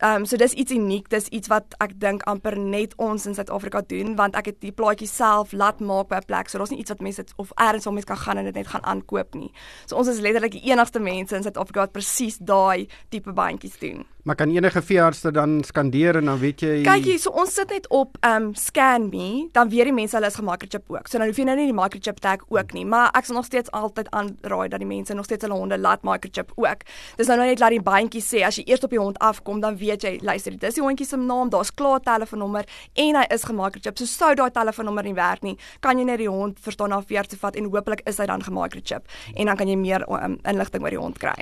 Ehm 0.00 0.16
um, 0.16 0.24
so 0.24 0.36
dis 0.36 0.52
iets 0.52 0.72
uniek, 0.72 1.10
dis 1.12 1.26
iets 1.28 1.50
wat 1.52 1.74
ek 1.84 1.90
dink 2.00 2.22
amper 2.24 2.54
net 2.56 2.94
ons 2.96 3.26
in 3.28 3.34
Suid-Afrika 3.36 3.82
doen 3.84 4.14
want 4.16 4.36
ek 4.38 4.46
het 4.48 4.56
die 4.64 4.72
plaatjie 4.72 5.08
self 5.08 5.52
laat 5.52 5.82
maak 5.84 6.08
by 6.08 6.22
'n 6.22 6.24
plek. 6.24 6.48
So 6.48 6.56
daar's 6.56 6.70
nie 6.70 6.80
iets 6.80 6.88
wat 6.88 7.00
mense 7.04 7.24
of 7.36 7.52
eers 7.60 7.86
om 7.86 7.94
mense 7.94 8.08
kan 8.08 8.16
gaan 8.16 8.38
en 8.38 8.44
dit 8.44 8.54
net 8.54 8.66
gaan 8.66 8.84
aankoop 8.84 9.34
nie. 9.34 9.52
So 9.86 9.96
ons 9.96 10.08
is 10.08 10.20
letterlik 10.20 10.52
die 10.52 10.70
enigste 10.72 11.00
mense 11.00 11.36
in 11.36 11.42
Suid-Afrika 11.42 11.80
wat 11.80 11.92
presies 11.92 12.38
daai 12.38 12.88
tipe 13.10 13.32
bandjies 13.32 13.78
doen. 13.78 14.06
Maar 14.30 14.38
kan 14.38 14.50
enige 14.54 14.82
veeartse 14.82 15.30
dan 15.30 15.64
skandeer 15.64 16.16
en 16.16 16.24
dan 16.24 16.38
weet 16.38 16.60
jy 16.60 16.82
Kyk 16.86 17.02
hier, 17.04 17.16
so 17.18 17.32
ons 17.34 17.50
sit 17.54 17.72
net 17.74 17.88
op 17.90 18.14
um 18.22 18.52
scan 18.54 19.08
me, 19.10 19.48
dan 19.56 19.66
weet 19.72 19.88
die 19.88 19.94
mense 19.96 20.14
hulle 20.14 20.28
is 20.30 20.36
gemicrochip 20.38 20.84
ook. 20.86 21.08
So 21.10 21.18
dan 21.18 21.26
hoef 21.26 21.38
jy 21.40 21.46
nou 21.48 21.56
nie 21.58 21.64
die 21.66 21.74
microchip 21.74 22.20
tag 22.22 22.44
ook 22.46 22.70
nie, 22.76 22.84
maar 22.86 23.10
ek 23.18 23.26
sal 23.26 23.40
nog 23.40 23.48
steeds 23.48 23.72
altyd 23.74 24.06
aanraai 24.14 24.68
dat 24.70 24.78
die 24.78 24.86
mense 24.86 25.16
nog 25.18 25.26
steeds 25.26 25.48
hulle 25.48 25.56
honde 25.58 25.78
laat 25.82 26.06
microchip 26.06 26.52
ook. 26.54 26.84
Dis 27.18 27.26
nou 27.26 27.40
net 27.40 27.58
laat 27.58 27.74
die 27.74 27.80
bandjie 27.88 28.22
sê 28.22 28.44
as 28.46 28.60
jy 28.60 28.68
eers 28.70 28.86
op 28.86 28.94
die 28.94 29.00
hond 29.02 29.18
afkom, 29.18 29.58
dan 29.64 29.80
weet 29.80 30.06
jy, 30.06 30.12
luister, 30.22 30.54
dis 30.62 30.78
die 30.78 30.86
hondjie 30.86 31.08
se 31.10 31.18
naam, 31.18 31.50
daar's 31.50 31.74
klaar 31.74 31.98
telefoonnommer 32.06 32.70
en 32.94 33.18
hy 33.18 33.24
is 33.34 33.48
gemicrochip. 33.50 33.98
So 33.98 34.06
sou 34.06 34.30
daai 34.38 34.54
telefoonnommer 34.54 35.10
nie 35.10 35.16
werk 35.18 35.42
nie, 35.42 35.56
kan 35.82 35.98
jy 35.98 36.06
net 36.06 36.22
die 36.22 36.30
hond 36.30 36.62
verstaan 36.62 36.94
na 36.94 37.00
veeartse 37.02 37.40
vat 37.42 37.58
en 37.58 37.66
hopelik 37.66 38.06
is 38.06 38.22
hy 38.22 38.30
dan 38.30 38.46
gemicrochip 38.46 39.10
en 39.34 39.50
dan 39.50 39.58
kan 39.58 39.74
jy 39.74 39.74
meer 39.82 40.06
um, 40.06 40.38
inligting 40.46 40.86
oor 40.86 40.94
die 40.94 41.02
hond 41.02 41.18
kry. 41.18 41.34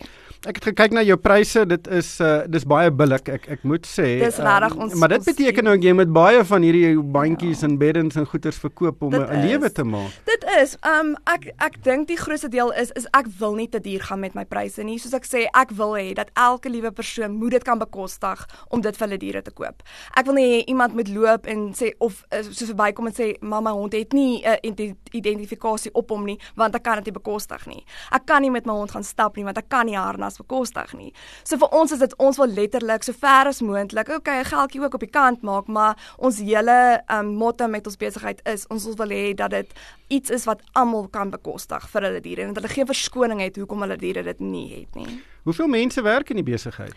Ek 0.47 0.57
het 0.63 0.71
gekyk 0.71 0.97
na 0.97 1.05
jou 1.05 1.21
pryse, 1.21 1.69
dit 1.69 1.93
is 1.93 2.17
uh 2.25 2.39
dis 2.49 2.65
baie 2.79 2.93
billik. 2.95 3.29
Ek 3.35 3.49
ek 3.57 3.65
moet 3.69 3.87
sê. 3.89 4.07
Dis 4.23 4.39
regtig 4.43 4.77
um, 4.77 4.85
ons. 4.87 4.97
Maar 5.01 5.15
dit 5.17 5.27
beteken 5.29 5.69
nou 5.69 5.77
jy 5.83 5.95
moet 5.99 6.13
baie 6.15 6.43
van 6.51 6.67
hierdie 6.67 6.95
bandjies 7.17 7.63
ja. 7.63 7.69
en 7.69 7.77
beddens 7.81 8.19
en 8.21 8.27
goeders 8.29 8.59
verkoop 8.63 9.03
om 9.07 9.15
'n 9.15 9.43
lewe 9.47 9.71
te 9.73 9.85
maak. 9.85 10.15
Dit 10.29 10.45
is. 10.59 10.77
Um 10.87 11.15
ek 11.31 11.51
ek 11.65 11.81
dink 11.85 12.09
die 12.09 12.19
grootste 12.21 12.51
deel 12.53 12.73
is 12.73 12.93
is 12.99 13.07
ek 13.17 13.31
wil 13.39 13.55
nie 13.59 13.69
te 13.69 13.81
duur 13.81 14.03
gaan 14.09 14.21
met 14.21 14.35
my 14.35 14.45
pryse 14.45 14.83
nie. 14.83 14.99
Soos 14.99 15.15
ek 15.15 15.27
sê, 15.27 15.47
ek 15.55 15.71
wil 15.77 15.97
hê 15.97 16.15
dat 16.15 16.31
elke 16.35 16.71
liewe 16.71 16.91
persoon 16.91 17.37
moet 17.39 17.59
dit 17.59 17.65
kan 17.65 17.79
bekostig 17.79 18.47
om 18.69 18.81
dit 18.81 18.97
vir 18.97 19.07
hulle 19.07 19.19
diere 19.19 19.43
te 19.43 19.51
koop. 19.51 19.83
Ek 20.17 20.27
wil 20.27 20.35
nie 20.35 20.65
iemand 20.67 20.95
moet 20.95 21.09
loop 21.09 21.47
en 21.47 21.73
sê 21.75 21.93
of 21.99 22.25
uh, 22.33 22.43
so 22.43 22.67
verbykom 22.67 23.07
en 23.07 23.15
sê 23.15 23.35
mamma 23.41 23.73
hond 23.73 23.93
het 23.93 24.13
nie 24.13 24.43
'n 24.43 24.75
uh, 24.79 24.95
identifikasie 25.13 25.93
op 25.95 26.11
hom 26.11 26.25
nie 26.25 26.39
want 26.55 26.75
ek 26.75 26.83
kan 26.83 26.97
dit 26.97 27.07
nie 27.07 27.19
bekostig 27.21 27.67
nie. 27.67 27.85
Ek 28.13 28.27
kan 28.27 28.43
nie 28.43 28.51
met 28.51 28.67
my 28.67 28.73
hond 28.73 28.91
gaan 28.91 29.05
stap 29.05 29.37
nie 29.37 29.45
want 29.45 29.59
ek 29.59 29.69
kan 29.69 29.87
nie 29.87 29.97
harnas 29.97 30.39
bekostig 30.39 30.95
nie. 30.95 31.13
So 31.45 31.57
vir 31.57 31.69
ons 31.73 31.93
is 31.93 31.99
dit 31.99 32.15
ons 32.19 32.39
wil 32.39 32.49
letterlik 32.59 33.07
so 33.07 33.15
ver 33.17 33.51
as 33.51 33.63
moontlik, 33.65 34.11
okay, 34.19 34.41
'n 34.43 34.51
geldjie 34.51 34.83
ook 34.83 34.95
op 34.95 35.05
die 35.07 35.15
kant 35.15 35.43
maak, 35.43 35.67
maar 35.67 35.97
ons 36.17 36.39
hele 36.39 37.03
um, 37.11 37.33
motto 37.39 37.69
met 37.69 37.87
ons 37.87 37.97
besigheid 37.97 38.41
is 38.45 38.67
ons 38.69 38.85
wil 38.97 39.15
hê 39.15 39.35
dat 39.35 39.51
dit 39.51 39.73
iets 40.09 40.31
is 40.31 40.45
wat 40.45 40.63
almal 40.73 41.09
kan 41.09 41.31
bekostig 41.31 41.89
vir 41.93 42.03
hulle 42.03 42.21
diere 42.21 42.43
en 42.43 42.53
dat 42.53 42.63
hulle 42.63 42.75
geen 42.75 42.87
verskoning 42.87 43.41
het 43.41 43.57
hoekom 43.57 43.81
hulle 43.85 43.97
diere 43.97 44.23
dit 44.23 44.41
nie 44.41 44.69
het 44.81 44.95
nie. 44.95 45.23
Hoeveel 45.43 45.69
mense 45.69 46.03
werk 46.03 46.31
in 46.31 46.37
die 46.37 46.51
besigheid? 46.53 46.95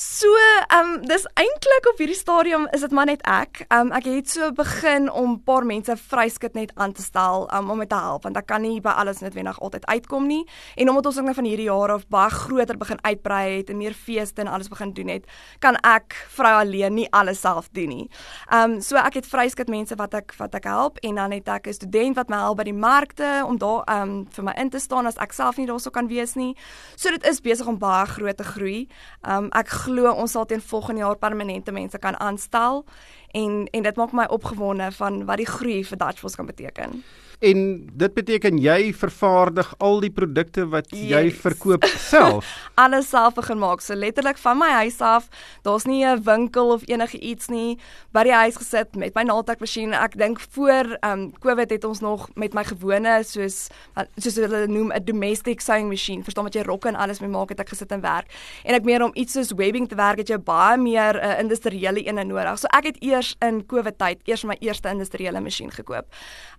So, 0.00 0.30
ehm 0.68 0.92
um, 0.94 1.06
dis 1.10 1.24
eintlik 1.34 1.86
op 1.90 1.98
hierdie 1.98 2.16
stadium 2.16 2.68
is 2.70 2.84
dit 2.84 2.92
maar 2.94 3.08
net 3.10 3.22
ek. 3.26 3.64
Ehm 3.66 3.88
um, 3.88 3.92
ek 3.98 4.04
het 4.06 4.30
so 4.30 4.52
begin 4.54 5.10
om 5.10 5.30
'n 5.30 5.42
paar 5.42 5.64
mense 5.66 5.96
vryskut 5.96 6.54
net 6.54 6.70
aan 6.74 6.92
te 6.92 7.02
stel 7.02 7.50
um, 7.54 7.70
om 7.70 7.78
met 7.78 7.88
te 7.88 7.94
help 7.98 8.22
want 8.22 8.36
ek 8.36 8.46
kan 8.46 8.62
nie 8.62 8.80
by 8.80 8.90
alles 8.90 9.18
net 9.18 9.34
wenig 9.34 9.60
altyd 9.60 9.86
uitkom 9.86 10.26
nie. 10.26 10.46
En 10.76 10.88
omdat 10.88 11.06
ons 11.06 11.18
ook 11.18 11.24
nou 11.24 11.34
van 11.34 11.44
hierdie 11.44 11.66
jare 11.66 11.92
af 11.92 12.06
baie 12.08 12.30
groter 12.30 12.76
begin 12.76 12.98
uitbrei 13.02 13.56
het 13.56 13.70
en 13.70 13.76
meer 13.76 13.92
feeste 13.92 14.40
en 14.40 14.46
alles 14.46 14.68
begin 14.68 14.92
doen 14.92 15.08
het, 15.08 15.24
kan 15.58 15.74
ek 15.74 16.14
vrou 16.28 16.54
alleen 16.60 16.94
nie 16.94 17.10
alles 17.10 17.40
self 17.40 17.68
doen 17.72 17.88
nie. 17.88 18.10
Ehm 18.50 18.70
um, 18.70 18.80
so 18.80 18.96
ek 18.96 19.14
het 19.14 19.26
vryskut 19.26 19.68
mense 19.68 19.94
wat 19.94 20.14
ek 20.14 20.34
wat 20.38 20.54
ek 20.54 20.64
help 20.64 20.98
en 20.98 21.14
dan 21.14 21.30
het 21.30 21.48
ek 21.48 21.66
'n 21.66 21.72
student 21.72 22.16
wat 22.16 22.28
my 22.28 22.36
help 22.36 22.56
by 22.56 22.64
die 22.64 22.72
markte 22.72 23.42
om 23.46 23.58
daar 23.58 23.82
ehm 23.84 24.02
um, 24.02 24.26
vir 24.30 24.44
my 24.44 24.52
in 24.56 24.70
te 24.70 24.78
staan 24.78 25.06
as 25.06 25.16
ek 25.16 25.32
self 25.32 25.56
nie 25.56 25.66
daarso 25.66 25.90
kan 25.90 26.06
wees 26.08 26.34
nie. 26.34 26.56
So 26.96 27.10
dit 27.10 27.26
is 27.26 27.40
besig 27.40 27.66
om 27.66 27.78
baie 27.78 28.06
groot 28.06 28.36
te 28.36 28.44
groei. 28.44 28.88
Ehm 29.22 29.44
um, 29.44 29.50
ek 29.50 29.68
glo 29.88 30.12
ons 30.12 30.36
sal 30.36 30.46
teen 30.48 30.62
volgende 30.62 31.04
jaar 31.04 31.18
permanente 31.18 31.72
mense 31.72 31.98
kan 31.98 32.18
aanstel 32.20 32.84
en 33.30 33.66
en 33.70 33.82
dit 33.82 33.96
maak 33.96 34.12
my 34.12 34.24
opgewonde 34.24 34.92
van 34.92 35.24
wat 35.24 35.36
die 35.36 35.46
groei 35.46 35.84
vir 35.84 35.98
Dutchforce 35.98 36.36
kan 36.36 36.46
beteken. 36.46 37.02
En 37.38 37.58
dit 37.94 38.14
beteken 38.14 38.56
jy 38.58 38.90
vervaardig 38.98 39.68
al 39.78 40.00
die 40.02 40.10
produkte 40.10 40.64
wat 40.72 40.88
yes. 40.90 41.04
jy 41.06 41.28
verkoop 41.30 41.84
self. 42.02 42.48
Alles 42.82 43.12
self 43.12 43.36
begin 43.36 43.60
maak. 43.62 43.78
So 43.84 43.94
letterlik 43.94 44.40
van 44.42 44.58
my 44.58 44.70
huis 44.80 44.98
af. 44.98 45.28
Daar's 45.62 45.86
nie 45.86 46.02
'n 46.04 46.22
winkel 46.26 46.72
of 46.74 46.82
enige 46.88 47.18
iets 47.18 47.46
nie. 47.46 47.78
By 48.10 48.22
die 48.22 48.34
huis 48.34 48.56
gesit 48.56 48.96
met 48.96 49.14
my 49.14 49.22
naaldtrekmasjien. 49.22 49.94
Ek 49.94 50.18
dink 50.18 50.40
voor 50.50 50.98
ehm 50.98 51.12
um, 51.12 51.32
COVID 51.38 51.70
het 51.70 51.84
ons 51.84 52.00
nog 52.00 52.28
met 52.34 52.54
my 52.54 52.64
gewone 52.64 53.22
soos 53.22 53.68
soos 54.16 54.34
hulle 54.34 54.66
noem 54.66 54.90
'n 54.92 55.04
domestic 55.04 55.60
sewing 55.60 55.88
machine. 55.88 56.22
Verstaan 56.22 56.44
wat 56.44 56.54
jy 56.54 56.62
rokke 56.62 56.88
en 56.88 56.96
alles 56.96 57.20
mee 57.20 57.30
maak 57.30 57.48
het 57.48 57.60
ek 57.60 57.68
gesit 57.68 57.92
en 57.92 58.00
werk. 58.00 58.26
En 58.64 58.74
ek 58.74 58.84
meer 58.84 59.02
om 59.02 59.10
iets 59.14 59.32
soos 59.32 59.52
webbing 59.54 59.88
te 59.88 59.94
werk 59.94 60.18
het 60.18 60.28
jy 60.28 60.38
baie 60.38 60.76
meer 60.76 61.14
'n 61.14 61.24
uh, 61.24 61.38
industriële 61.38 62.08
een 62.08 62.26
nodig. 62.26 62.58
So 62.58 62.66
ek 62.66 62.84
het 62.84 63.02
eers 63.02 63.17
eers 63.18 63.34
in 63.44 63.62
COVID 63.66 63.98
tyd 63.98 64.22
eers 64.28 64.46
my 64.46 64.56
eerste 64.64 64.90
industriële 64.90 65.42
masjien 65.42 65.70
gekoop. 65.74 66.06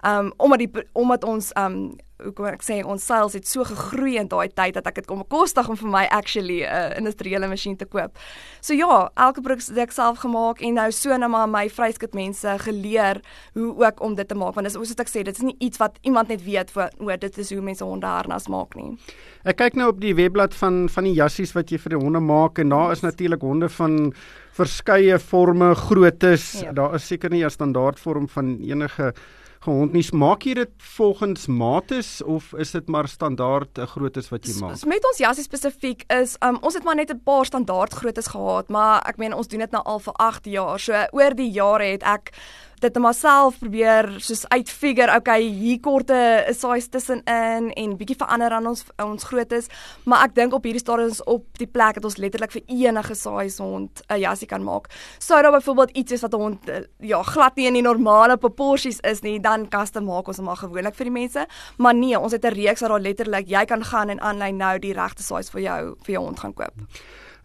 Um 0.06 0.34
omdat 0.38 0.66
die 0.66 0.72
omdat 0.94 1.24
ons 1.24 1.52
um 1.58 1.98
hoe 2.24 2.32
kom 2.36 2.48
ek 2.50 2.64
sê 2.66 2.80
ons 2.84 3.06
sales 3.06 3.36
het 3.38 3.48
so 3.48 3.64
gegroei 3.68 4.18
in 4.20 4.28
daai 4.32 4.50
tyd 4.52 4.76
dat 4.78 4.88
ek 4.88 5.02
dit 5.02 5.08
kom 5.10 5.22
bekostig 5.24 5.70
om 5.72 5.78
vir 5.80 5.90
my 5.90 6.06
actually 6.12 6.62
'n 6.64 6.68
uh, 6.68 6.98
industriële 6.98 7.48
masjien 7.48 7.78
te 7.78 7.86
koop. 7.86 8.18
So 8.62 8.74
ja, 8.74 9.10
elke 9.16 9.42
produk 9.42 9.62
het 9.68 9.78
ek 9.78 9.92
self 9.92 10.20
gemaak 10.20 10.62
en 10.62 10.74
nou 10.74 10.92
so 10.92 11.18
net 11.18 11.30
maar 11.30 11.48
my 11.48 11.70
vryskut 11.70 12.14
mense 12.14 12.58
geleer 12.60 13.22
hoe 13.54 13.86
ook 13.86 14.02
om 14.02 14.16
dit 14.16 14.28
te 14.28 14.36
maak 14.36 14.56
want 14.56 14.68
dis 14.68 14.74
soos 14.74 15.00
ek 15.00 15.10
sê 15.10 15.24
dit 15.24 15.36
is 15.36 15.44
nie 15.44 15.56
iets 15.60 15.78
wat 15.78 15.98
iemand 16.02 16.28
net 16.28 16.44
weet 16.44 16.72
voor 16.72 16.90
o 17.00 17.16
dit 17.16 17.38
is 17.38 17.50
hoe 17.54 17.62
mense 17.62 17.84
honde 17.84 18.08
harnas 18.08 18.48
maak 18.48 18.76
nie. 18.76 18.98
Ek 19.46 19.58
kyk 19.58 19.76
nou 19.76 19.90
op 19.90 20.02
die 20.02 20.16
webblad 20.16 20.54
van 20.54 20.90
van 20.90 21.04
die 21.04 21.14
jassies 21.14 21.54
wat 21.56 21.72
jy 21.72 21.78
vir 21.78 21.90
die 21.90 22.04
honde 22.04 22.20
maak 22.20 22.60
en 22.60 22.70
daar 22.70 22.92
is 22.92 23.02
natuurlik 23.02 23.42
honde 23.42 23.70
van 23.70 24.14
verskeie 24.60 25.20
forme, 25.20 25.76
groottes. 25.76 26.62
Ja. 26.62 26.74
Daar 26.76 26.96
is 26.96 27.08
seker 27.08 27.30
nie 27.30 27.46
'n 27.46 27.50
standaard 27.50 28.00
vorm 28.00 28.28
van 28.28 28.60
enige 28.60 29.14
gehond 29.60 29.94
nie. 29.94 30.06
Maak 30.12 30.46
jy 30.48 30.54
dit 30.54 30.72
volgens 30.96 31.48
mates 31.48 32.22
of 32.24 32.54
is 32.54 32.72
dit 32.72 32.88
maar 32.88 33.08
standaard 33.08 33.78
'n 33.78 33.88
groottes 33.88 34.30
wat 34.30 34.48
jy 34.48 34.60
maak? 34.60 34.78
S 34.78 34.86
met 34.86 35.06
ons 35.06 35.18
jassie 35.18 35.44
spesifiek 35.44 36.04
is 36.08 36.36
um, 36.40 36.58
ons 36.62 36.74
het 36.74 36.84
maar 36.84 36.96
net 36.96 37.12
'n 37.12 37.22
paar 37.24 37.46
standaard 37.46 37.94
groottes 37.94 38.28
gehad, 38.28 38.70
maar 38.70 39.02
ek 39.08 39.18
meen 39.18 39.34
ons 39.34 39.48
doen 39.48 39.60
dit 39.60 39.72
nou 39.72 39.84
al 39.84 40.00
vir 40.00 40.14
8 40.14 40.46
jaar. 40.46 40.80
So 40.80 40.94
oor 41.12 41.36
die 41.36 41.52
jare 41.52 41.84
het 41.84 42.04
ek 42.04 42.34
dit 42.80 42.96
net 42.96 43.04
myself 43.04 43.58
probeer 43.60 44.08
soos 44.24 44.46
uitfigure, 44.54 45.12
okay, 45.18 45.42
hier 45.44 45.80
korte 45.84 46.18
is 46.50 46.62
size 46.64 46.90
tussenin 46.92 47.70
en 47.76 47.96
bietjie 48.00 48.18
verander 48.20 48.54
aan 48.56 48.70
ons 48.72 48.86
ons 49.04 49.28
grootes, 49.30 49.68
maar 50.10 50.26
ek 50.28 50.36
dink 50.38 50.56
op 50.56 50.66
hierdie 50.68 50.82
stadium 50.82 51.12
is 51.12 51.22
op 51.30 51.46
die 51.60 51.68
plek 51.68 52.00
dat 52.00 52.08
ons 52.08 52.20
letterlik 52.22 52.54
vir 52.56 52.64
enige 52.68 53.16
size 53.16 53.64
hond 53.64 54.02
'n 54.10 54.20
jassie 54.20 54.48
kan 54.48 54.64
maak. 54.64 54.88
Sou 55.20 55.42
daar 55.42 55.52
byvoorbeeld 55.52 55.92
iets 55.92 56.12
is 56.12 56.22
wat 56.22 56.34
'n 56.34 56.42
hond 56.42 56.70
eh, 56.70 56.84
ja, 57.00 57.22
glad 57.24 57.56
nie 57.56 57.68
in 57.68 57.74
die 57.74 57.82
normale 57.82 58.38
proporsies 58.38 59.00
is 59.00 59.22
nie, 59.22 59.40
dan 59.40 59.68
custom 59.70 60.06
maak 60.06 60.28
ons 60.28 60.38
hom 60.38 60.46
maar 60.46 60.58
gewoonlik 60.58 60.96
vir 60.96 61.06
die 61.06 61.20
mense, 61.20 61.48
maar 61.78 61.94
nee, 61.94 62.20
ons 62.20 62.32
het 62.32 62.46
'n 62.46 62.54
reeks 62.54 62.82
waar 62.82 62.90
daar 62.90 63.02
letterlik 63.02 63.48
jy 63.48 63.66
kan 63.66 63.84
gaan 63.84 64.10
en 64.10 64.22
aanlyn 64.22 64.58
nou 64.58 64.80
die 64.80 64.94
regte 64.94 65.24
size 65.24 65.52
vir 65.52 65.62
jou 65.62 65.96
vir 66.04 66.14
jou 66.14 66.24
hond 66.26 66.40
gaan 66.40 66.54
koop. 66.54 66.74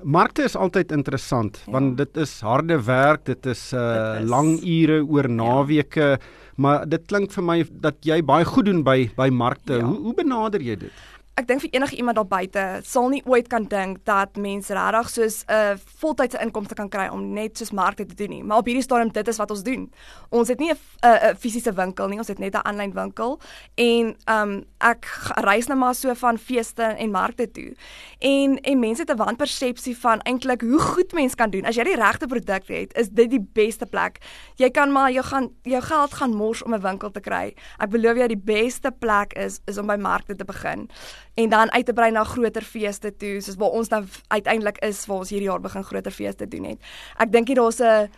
Markte 0.02 0.42
is 0.42 0.56
altyd 0.56 0.92
interessant 0.92 1.60
ja. 1.64 1.72
want 1.72 1.96
dit 1.96 2.16
is 2.16 2.40
harde 2.40 2.78
werk, 2.86 3.24
dit 3.24 3.46
is 3.46 3.72
uh 3.72 3.84
dit 3.84 4.24
is, 4.24 4.28
lang 4.28 4.50
ure 4.60 5.00
oor 5.06 5.28
ja. 5.28 5.34
naweke, 5.34 6.08
ja. 6.16 6.18
maar 6.56 6.88
dit 6.88 7.06
klink 7.06 7.32
vir 7.32 7.44
my 7.44 7.58
dat 7.70 8.00
jy 8.02 8.20
baie 8.22 8.44
goed 8.44 8.66
doen 8.66 8.82
by 8.86 9.10
by 9.16 9.28
markte. 9.30 9.78
Ja. 9.78 9.84
Hoe 9.86 10.00
hoe 10.08 10.14
benader 10.14 10.62
jy 10.62 10.76
dit? 10.86 11.04
Ek 11.35 11.49
dink 11.49 11.64
vir 11.64 11.73
enige 11.75 11.97
iemand 11.99 12.17
daar 12.17 12.29
buite 12.31 12.64
sal 12.87 13.09
nie 13.11 13.23
ooit 13.26 13.49
kan 13.50 13.64
dink 13.71 14.05
dat 14.07 14.37
mense 14.38 14.75
regtig 14.75 15.09
soos 15.11 15.37
'n 15.43 15.53
uh, 15.53 15.75
voltydse 16.00 16.38
inkomste 16.38 16.75
kan 16.75 16.88
kry 16.88 17.09
om 17.11 17.33
net 17.35 17.59
soos 17.59 17.73
markte 17.73 18.07
te 18.07 18.14
doen 18.14 18.31
nie. 18.31 18.45
Maar 18.45 18.59
op 18.59 18.67
hierdie 18.67 18.83
stadium 18.83 19.12
dit 19.12 19.29
is 19.29 19.37
wat 19.37 19.50
ons 19.50 19.62
doen. 19.62 19.93
Ons 20.31 20.49
het 20.49 20.59
nie 20.59 20.71
'n 20.71 21.37
fisiese 21.37 21.73
winkel 21.73 22.09
nie, 22.09 22.19
ons 22.19 22.29
het 22.29 22.38
net 22.38 22.55
'n 22.55 22.62
aanlyn 22.62 22.93
winkel 22.93 23.41
en 23.75 24.17
um 24.29 24.64
ek 24.79 25.07
reis 25.35 25.67
nou 25.67 25.79
maar 25.79 25.95
so 25.95 26.14
van 26.14 26.38
feeste 26.38 26.83
en 26.83 27.11
markte 27.11 27.50
toe. 27.50 27.75
En 28.21 28.61
en 28.61 28.79
mense 28.79 29.03
het 29.03 29.11
'n 29.11 29.17
wanpersepsie 29.17 29.97
van 29.99 30.21
eintlik 30.21 30.61
hoe 30.61 30.81
goed 30.81 31.12
mens 31.12 31.35
kan 31.35 31.50
doen. 31.50 31.64
As 31.64 31.75
jy 31.75 31.85
die 31.85 31.97
regte 31.97 32.26
produk 32.26 32.69
het, 32.69 32.97
is 32.97 33.09
dit 33.09 33.31
die 33.31 33.47
beste 33.53 33.87
plek. 33.87 34.19
Jy 34.57 34.71
kan 34.71 34.93
maar 34.93 35.11
jou 35.11 35.25
gaan 35.25 35.50
jou 35.62 35.83
geld 35.83 36.14
gaan 36.14 36.35
mors 36.35 36.62
om 36.62 36.75
'n 36.75 36.81
winkel 36.81 37.11
te 37.11 37.21
kry. 37.21 37.55
Ek 37.79 37.91
beloof 37.91 38.17
jou 38.17 38.29
die 38.29 38.43
beste 38.45 38.91
plek 38.91 39.33
is 39.33 39.61
is 39.67 39.79
om 39.79 39.87
by 39.87 39.97
markte 39.97 40.37
te 40.37 40.45
begin 40.45 40.88
en 41.35 41.49
dan 41.49 41.73
uit 41.73 41.87
te 41.87 41.93
brei 41.93 42.11
na 42.11 42.25
groter 42.25 42.62
feeste 42.62 43.17
toe 43.17 43.41
soos 43.41 43.57
waar 43.57 43.75
ons 43.81 43.88
nou 43.88 44.05
uiteindelik 44.29 44.79
is 44.87 45.07
waar 45.07 45.25
ons 45.25 45.31
hierdie 45.31 45.49
jaar 45.49 45.61
begin 45.61 45.85
groter 45.85 46.12
feeste 46.12 46.49
doen 46.49 46.64
het. 46.64 46.79
Ek 47.19 47.33
dink 47.33 47.49
hier 47.49 47.57
daar's 47.57 47.81
'n 47.81 48.11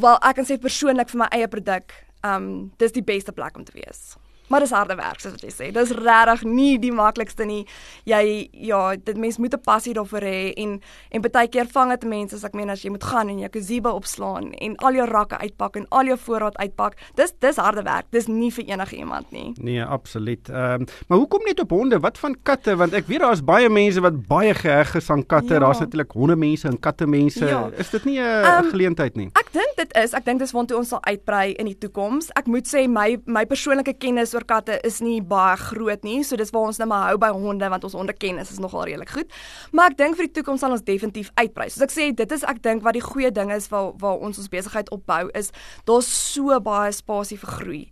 wel 0.00 0.18
ek 0.18 0.34
kan 0.34 0.44
sê 0.44 0.58
persoonlik 0.58 1.08
vir 1.08 1.18
my 1.18 1.28
eie 1.30 1.48
produk, 1.48 1.92
um 2.24 2.72
dis 2.76 2.92
die 2.92 3.02
beste 3.02 3.32
plek 3.32 3.56
om 3.56 3.64
te 3.64 3.72
wees. 3.72 4.16
Maar 4.54 4.62
dis 4.62 4.70
harde 4.70 4.94
werk 4.94 5.18
soos 5.18 5.32
wat 5.34 5.42
jy 5.42 5.50
sê. 5.50 5.68
Dis 5.74 5.90
regtig 5.98 6.44
nie 6.46 6.76
die 6.78 6.92
maklikste 6.94 7.42
nie. 7.42 7.64
Jy 8.06 8.20
ja, 8.68 8.94
dit 8.94 9.16
mens 9.18 9.40
moet 9.42 9.54
'n 9.54 9.60
passie 9.66 9.94
daarvoor 9.94 10.22
hê 10.22 10.52
en 10.54 10.80
en 11.10 11.20
baie 11.20 11.48
keer 11.48 11.66
vang 11.66 11.90
dit 11.90 12.04
mense 12.04 12.36
as 12.36 12.44
ek 12.44 12.54
meen 12.54 12.70
as 12.70 12.82
jy 12.84 12.90
moet 12.90 13.02
gaan 13.02 13.28
en 13.28 13.38
jou 13.38 13.48
kuziba 13.48 13.90
opslaan 13.90 14.52
en 14.52 14.76
al 14.76 14.94
jou 14.94 15.06
rakke 15.08 15.38
uitpak 15.38 15.76
en 15.76 15.86
al 15.90 16.04
jou 16.04 16.18
voorraad 16.18 16.56
uitpak. 16.56 16.94
Dis 17.16 17.32
dis 17.40 17.56
harde 17.56 17.82
werk. 17.82 18.06
Dis 18.10 18.28
nie 18.28 18.52
vir 18.52 18.64
enige 18.64 18.96
iemand 18.96 19.32
nie. 19.32 19.52
Nee, 19.56 19.82
absoluut. 19.82 20.48
Ehm 20.48 20.82
um, 20.82 20.86
maar 21.08 21.18
hoekom 21.18 21.42
net 21.44 21.60
op 21.60 21.70
honde? 21.70 21.98
Wat 22.00 22.18
van 22.18 22.36
katte? 22.42 22.76
Want 22.76 22.92
ek 22.92 23.06
weet 23.06 23.20
daar's 23.20 23.44
baie 23.44 23.68
mense 23.68 24.00
wat 24.00 24.26
baie 24.26 24.54
geheg 24.54 24.94
is 24.94 25.10
aan 25.10 25.26
katte. 25.26 25.54
Ja. 25.54 25.58
Daar's 25.60 25.78
natuurlik 25.78 26.12
honde 26.12 26.36
mense 26.36 26.68
en 26.68 26.78
katte 26.78 27.06
mense. 27.06 27.46
Ja. 27.46 27.70
Is 27.76 27.90
dit 27.90 28.04
nie 28.04 28.20
'n 28.20 28.44
um, 28.44 28.70
geleentheid 28.70 29.16
nie? 29.16 29.30
Ek 29.32 29.52
dink 29.52 29.74
dit 29.76 29.96
is. 29.96 30.12
Ek 30.12 30.24
dink 30.24 30.38
dis 30.38 30.52
waartoe 30.52 30.76
ons 30.76 30.88
sal 30.88 31.02
uitbrei 31.02 31.52
in 31.52 31.66
die 31.66 31.78
toekoms. 31.78 32.30
Ek 32.34 32.46
moet 32.46 32.68
sê 32.68 32.86
my 32.88 33.18
my 33.26 33.44
persoonlike 33.46 33.94
kennis 33.98 34.34
oor 34.34 34.43
katte 34.46 34.78
is 34.86 35.00
nie 35.04 35.20
baie 35.22 35.56
groot 35.60 36.04
nie. 36.04 36.22
So 36.24 36.36
dis 36.36 36.52
waar 36.54 36.68
ons 36.70 36.80
nou 36.82 36.88
maar 36.90 37.08
hou 37.10 37.18
by 37.18 37.30
honde 37.34 37.68
want 37.72 37.84
ons 37.84 37.96
hondekennis 37.98 38.52
is 38.54 38.60
nogal 38.62 38.86
redelik 38.88 39.10
goed. 39.10 39.32
Maar 39.72 39.92
ek 39.92 39.98
dink 39.98 40.18
vir 40.18 40.28
die 40.28 40.34
toekoms 40.40 40.64
sal 40.64 40.76
ons 40.76 40.84
definitief 40.86 41.30
uitbrei. 41.40 41.68
Soos 41.70 41.86
ek 41.88 41.94
sê, 41.94 42.10
dit 42.16 42.36
is 42.36 42.44
ek 42.44 42.62
dink 42.62 42.84
wat 42.84 42.98
die 42.98 43.04
goeie 43.04 43.32
ding 43.34 43.52
is 43.54 43.70
waar 43.72 43.92
waar 44.00 44.20
ons 44.20 44.38
ons 44.38 44.50
besigheid 44.52 44.90
opbou 44.94 45.28
is 45.38 45.50
daar's 45.88 46.08
so 46.08 46.54
baie 46.60 46.92
spasie 46.92 47.38
vir 47.40 47.50
groei 47.58 47.82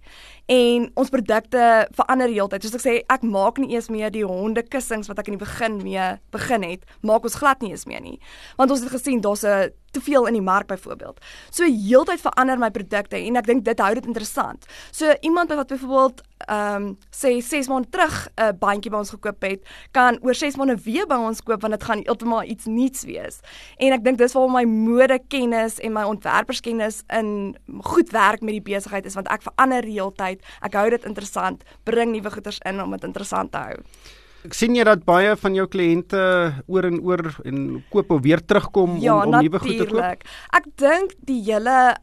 en 0.52 0.88
ons 0.98 1.10
produkte 1.12 1.66
verander 1.96 2.32
heeltyd. 2.32 2.64
Soos 2.64 2.78
ek 2.78 2.84
sê, 2.84 2.94
ek 3.12 3.24
maak 3.26 3.60
nie 3.62 3.72
eers 3.76 3.88
meer 3.92 4.10
die 4.12 4.24
honde 4.26 4.64
kussings 4.66 5.08
wat 5.10 5.20
ek 5.22 5.30
in 5.30 5.38
die 5.38 5.44
begin 5.44 5.78
mee 5.82 6.08
begin 6.34 6.66
het, 6.66 6.82
maak 7.06 7.26
ons 7.28 7.38
glad 7.38 7.62
nie 7.62 7.72
eens 7.72 7.86
meer 7.86 8.02
nie. 8.02 8.18
Want 8.58 8.74
ons 8.74 8.82
het 8.82 8.92
gesien 8.92 9.22
daar's 9.22 9.44
'n 9.44 9.70
te 9.92 10.00
veel 10.00 10.26
in 10.26 10.32
die 10.32 10.42
mark 10.42 10.66
byvoorbeeld. 10.66 11.20
So 11.50 11.64
heeltyd 11.64 12.20
verander 12.20 12.58
my 12.58 12.70
produkte 12.70 13.16
en 13.16 13.36
ek 13.36 13.46
dink 13.46 13.64
dit 13.64 13.78
hou 13.78 13.94
dit 13.94 14.06
interessant. 14.06 14.66
So 14.90 15.14
iemand 15.20 15.52
wat 15.52 15.68
byvoorbeeld 15.68 16.22
ehm 16.46 16.82
um, 16.82 16.98
sê 17.10 17.40
6 17.40 17.68
maande 17.68 17.90
terug 17.90 18.28
'n 18.36 18.58
bandjie 18.58 18.90
by 18.90 18.96
ons 18.96 19.10
gekoop 19.10 19.42
het, 19.42 19.60
kan 19.92 20.18
oor 20.22 20.34
6 20.34 20.56
maande 20.56 20.76
weer 20.84 21.06
by 21.06 21.16
ons 21.16 21.40
koop 21.40 21.60
want 21.62 21.72
dit 21.72 21.84
gaan 21.84 22.02
heeltemal 22.04 22.44
iets 22.44 22.64
nuuts 22.66 23.04
wees. 23.04 23.40
En 23.78 23.92
ek 23.92 24.04
dink 24.04 24.18
dis 24.18 24.32
waar 24.32 24.50
my 24.50 24.64
modekennis 24.64 25.78
en 25.78 25.92
my 25.92 26.02
ontwerperskennis 26.02 27.02
in 27.08 27.56
goed 27.82 28.10
werk 28.10 28.40
met 28.40 28.52
die 28.52 28.74
besigheid 28.74 29.06
is 29.06 29.14
want 29.14 29.28
ek 29.28 29.42
verander 29.42 29.84
heeltyd 29.84 30.40
Ek 30.62 30.76
hou 30.78 30.88
dit 30.92 31.06
interessant, 31.08 31.62
bring 31.88 32.12
nuwe 32.12 32.30
goeders 32.30 32.60
in 32.68 32.80
om 32.82 32.94
dit 32.94 33.06
interessant 33.08 33.52
te 33.52 33.58
hou. 33.58 33.78
Ek 34.42 34.56
sien 34.58 34.74
jy 34.74 34.82
dat 34.82 35.04
baie 35.06 35.36
van 35.38 35.54
jou 35.54 35.68
kliënte 35.70 36.20
oor 36.66 36.86
en 36.88 36.96
oor 37.06 37.20
en 37.46 37.58
koop 37.92 38.10
of 38.10 38.22
weer 38.24 38.40
terugkom 38.42 38.96
ja, 38.98 39.14
om 39.14 39.36
om 39.36 39.44
nuwe 39.44 39.60
goed 39.62 39.76
te 39.78 39.86
koop. 39.86 40.24
Ek 40.58 40.66
dink 40.82 41.14
die 41.28 41.38
hele 41.46 41.94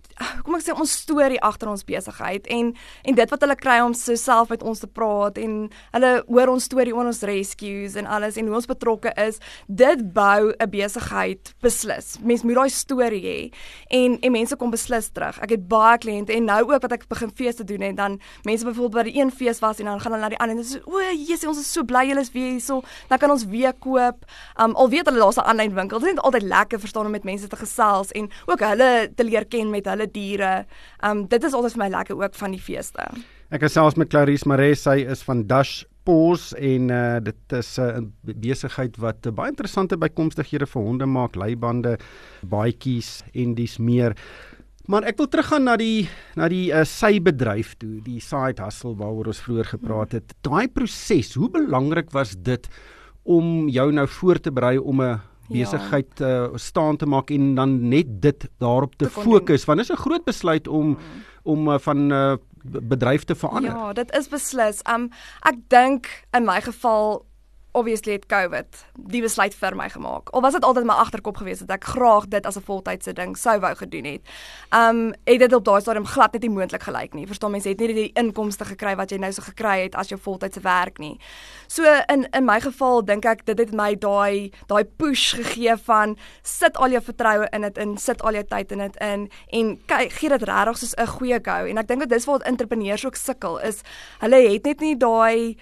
kom 0.43 0.55
ek 0.55 0.63
sê 0.63 0.75
ons 0.75 0.93
storie 1.03 1.39
agter 1.43 1.69
ons 1.71 1.83
besigheid 1.87 2.47
en 2.51 2.71
en 3.07 3.17
dit 3.17 3.33
wat 3.33 3.43
hulle 3.43 3.57
kry 3.59 3.77
om 3.83 3.95
so 3.97 4.15
self 4.19 4.53
met 4.53 4.63
ons 4.63 4.79
te 4.79 4.87
praat 4.87 5.39
en 5.41 5.57
hulle 5.95 6.11
hoor 6.29 6.53
ons 6.53 6.67
storie 6.69 6.95
oor 6.95 7.09
ons 7.11 7.21
rescues 7.27 7.97
en 7.99 8.07
alles 8.07 8.39
en 8.39 8.47
hoe 8.47 8.57
ons 8.59 8.69
betrokke 8.69 9.11
is, 9.19 9.39
dit 9.67 10.05
bou 10.15 10.53
'n 10.55 10.69
besigheid 10.71 11.53
beslis. 11.61 12.17
Mense 12.23 12.47
moet 12.47 12.55
daai 12.55 12.69
storie 12.71 13.23
hê 13.23 13.39
en 13.91 14.17
en 14.21 14.31
mense 14.31 14.55
kom 14.55 14.71
beslis 14.71 15.11
terug. 15.11 15.39
Ek 15.43 15.51
het 15.51 15.67
baie 15.67 15.97
kliënte 15.97 16.31
en 16.31 16.45
nou 16.45 16.61
ook 16.71 16.81
wat 16.87 16.91
ek 16.91 17.07
begin 17.09 17.31
feeste 17.35 17.63
doen 17.63 17.81
en 17.81 17.95
dan 17.95 18.19
mense 18.45 18.63
byvoorbeeld 18.63 19.03
by 19.03 19.11
die 19.11 19.19
een 19.19 19.31
fees 19.31 19.59
was 19.59 19.79
en 19.79 19.85
dan 19.85 19.99
gaan 19.99 20.13
hulle 20.13 20.23
na 20.23 20.29
die 20.29 20.39
ander 20.39 20.55
en 20.55 20.63
sê 20.63 20.79
o, 20.85 20.99
Jesus, 21.11 21.47
ons 21.47 21.59
is 21.59 21.67
so 21.71 21.83
bly 21.83 22.07
julle 22.07 22.28
is 22.29 22.35
weer 22.37 22.51
hierso, 22.53 22.81
dan 23.09 23.17
kan 23.21 23.33
ons 23.33 23.45
weer 23.49 23.73
koop. 23.73 24.25
Um 24.61 24.75
al 24.75 24.89
weet 24.89 25.09
hulle 25.09 25.19
daar's 25.19 25.37
'n 25.37 25.47
aanlyn 25.49 25.73
winkel. 25.73 25.99
Dit 25.99 26.13
is 26.13 26.23
altyd 26.23 26.43
lekker 26.43 26.79
verstaan 26.79 27.05
om 27.05 27.11
met 27.11 27.23
mense 27.23 27.47
te 27.47 27.55
gesels 27.55 28.11
en 28.11 28.29
ook 28.45 28.59
hulle 28.59 29.11
te 29.15 29.23
leer 29.23 29.45
ken 29.45 29.69
met 29.69 29.85
hulle 29.85 30.11
diere. 30.11 30.65
Um 31.03 31.27
dit 31.27 31.43
is 31.43 31.53
altyd 31.53 31.71
vir 31.71 31.83
my 31.83 31.89
lekker 31.89 32.15
ook 32.23 32.35
van 32.35 32.51
die 32.51 32.61
feeste. 32.61 33.03
Ek 33.49 33.61
gesels 33.61 33.95
met 33.95 34.09
Clarice 34.09 34.47
Maree, 34.47 34.75
sy 34.75 35.05
is 35.09 35.23
van 35.23 35.47
Dash 35.47 35.83
Pos 36.03 36.53
en 36.53 36.89
uh, 36.89 37.17
dit 37.21 37.53
is 37.57 37.77
'n 37.77 38.11
uh, 38.25 38.33
besigheid 38.35 38.97
wat 38.97 39.25
uh, 39.25 39.31
baie 39.31 39.49
interessante 39.49 39.97
bykomstighede 39.97 40.65
vir 40.65 40.81
honde 40.81 41.05
maak, 41.05 41.35
leibande, 41.35 41.97
baadjies 42.41 43.23
en 43.33 43.55
dis 43.55 43.77
meer. 43.77 44.15
Maar 44.89 45.05
ek 45.05 45.19
wil 45.21 45.27
teruggaan 45.29 45.67
na 45.69 45.75
die 45.77 46.09
na 46.39 46.47
die 46.49 46.71
uh, 46.73 46.81
sy 46.87 47.19
bedryf 47.21 47.75
toe, 47.77 47.99
die 48.01 48.17
side 48.23 48.63
hustle 48.65 48.95
waaroor 48.97 49.29
ons 49.29 49.41
vroeër 49.45 49.67
gepraat 49.75 50.15
het. 50.17 50.33
Daai 50.45 50.65
proses, 50.73 51.35
hoe 51.37 51.49
belangrik 51.53 52.09
was 52.15 52.33
dit 52.33 52.65
om 53.29 53.67
jou 53.69 53.91
nou 53.93 54.07
voor 54.09 54.41
te 54.41 54.49
berei 54.51 54.79
om 54.81 55.01
'n 55.05 55.19
besigheid 55.49 56.09
ja. 56.17 56.49
uh, 56.49 56.57
staan 56.57 56.97
te 56.97 57.05
maak 57.05 57.29
en 57.29 57.55
dan 57.55 57.89
net 57.89 58.21
dit 58.21 58.49
daarop 58.57 58.95
te, 58.95 59.05
te 59.05 59.09
fokus 59.09 59.65
want 59.65 59.79
dit 59.79 59.89
is 59.89 59.93
'n 59.93 60.01
groot 60.01 60.25
besluit 60.25 60.67
om 60.67 60.87
mm. 60.97 61.23
om 61.43 61.69
uh, 61.69 61.77
van 61.77 62.11
uh, 62.11 62.35
bedryf 62.63 63.23
te 63.23 63.35
verander. 63.35 63.71
Ja, 63.71 63.93
dit 63.93 64.11
is 64.17 64.27
beslis. 64.29 64.81
Um 64.89 65.09
ek 65.45 65.57
dink 65.69 66.09
in 66.33 66.45
my 66.45 66.61
geval 66.61 67.28
obviously 67.71 68.13
het 68.17 68.25
COVID 68.25 68.85
die 69.11 69.21
besluit 69.21 69.53
vir 69.53 69.75
my 69.77 69.89
gemaak. 69.89 70.29
Al 70.33 70.41
was 70.41 70.55
dit 70.57 70.65
altyd 70.65 70.87
my 70.89 70.95
agterkop 70.97 71.37
gewees 71.37 71.61
dat 71.61 71.75
ek 71.77 71.85
graag 71.93 72.27
dit 72.27 72.45
as 72.45 72.57
'n 72.57 72.65
voltydse 72.65 73.13
ding 73.13 73.37
sou 73.37 73.59
wou 73.59 73.75
gedoen 73.75 74.05
het. 74.05 74.21
Um 74.73 75.13
het 75.25 75.39
dit 75.39 75.53
op 75.53 75.63
daai 75.65 75.81
stadium 75.81 76.05
glad 76.05 76.33
net 76.33 76.41
nie 76.41 76.49
moontlik 76.49 76.83
gelyk 76.83 77.13
nie. 77.13 77.27
Verstaan 77.27 77.51
mense 77.51 77.69
het 77.69 77.79
nie 77.79 77.93
die 77.93 78.11
inkomste 78.13 78.65
gekry 78.65 78.95
wat 78.95 79.11
jy 79.11 79.17
nou 79.17 79.31
so 79.31 79.41
gekry 79.41 79.83
het 79.83 79.95
as 79.95 80.09
jou 80.09 80.19
voltydse 80.19 80.61
werk 80.61 80.97
nie. 80.97 81.19
So 81.67 81.83
in 82.07 82.27
in 82.33 82.45
my 82.45 82.59
geval 82.59 83.05
dink 83.05 83.25
ek 83.25 83.45
dit 83.45 83.59
het 83.59 83.71
my 83.73 83.95
daai 83.95 84.51
daai 84.67 84.83
push 84.83 85.33
gegee 85.35 85.77
van 85.77 86.17
sit 86.43 86.77
al 86.77 86.89
jou 86.89 87.01
vertroue 87.01 87.47
in 87.51 87.61
dit 87.61 87.77
in, 87.77 87.97
sit 87.97 88.21
al 88.21 88.33
jou 88.33 88.43
tyd 88.43 88.71
in 88.71 88.77
dit 88.77 88.95
in 89.01 89.29
en 89.51 89.79
kyk 89.85 90.11
gee 90.11 90.29
dit 90.29 90.43
regtig 90.43 90.77
soos 90.77 90.95
'n 90.97 91.07
goeie 91.07 91.39
go 91.43 91.65
en 91.65 91.77
ek 91.77 91.87
dink 91.87 91.99
dat 91.99 92.09
dis 92.09 92.25
waar 92.25 92.41
entrepreneurs 92.41 93.05
ook 93.05 93.15
sukkel 93.15 93.59
is 93.59 93.81
hulle 94.19 94.49
het 94.49 94.65
net 94.65 94.79
nie 94.79 94.95
daai 94.97 95.55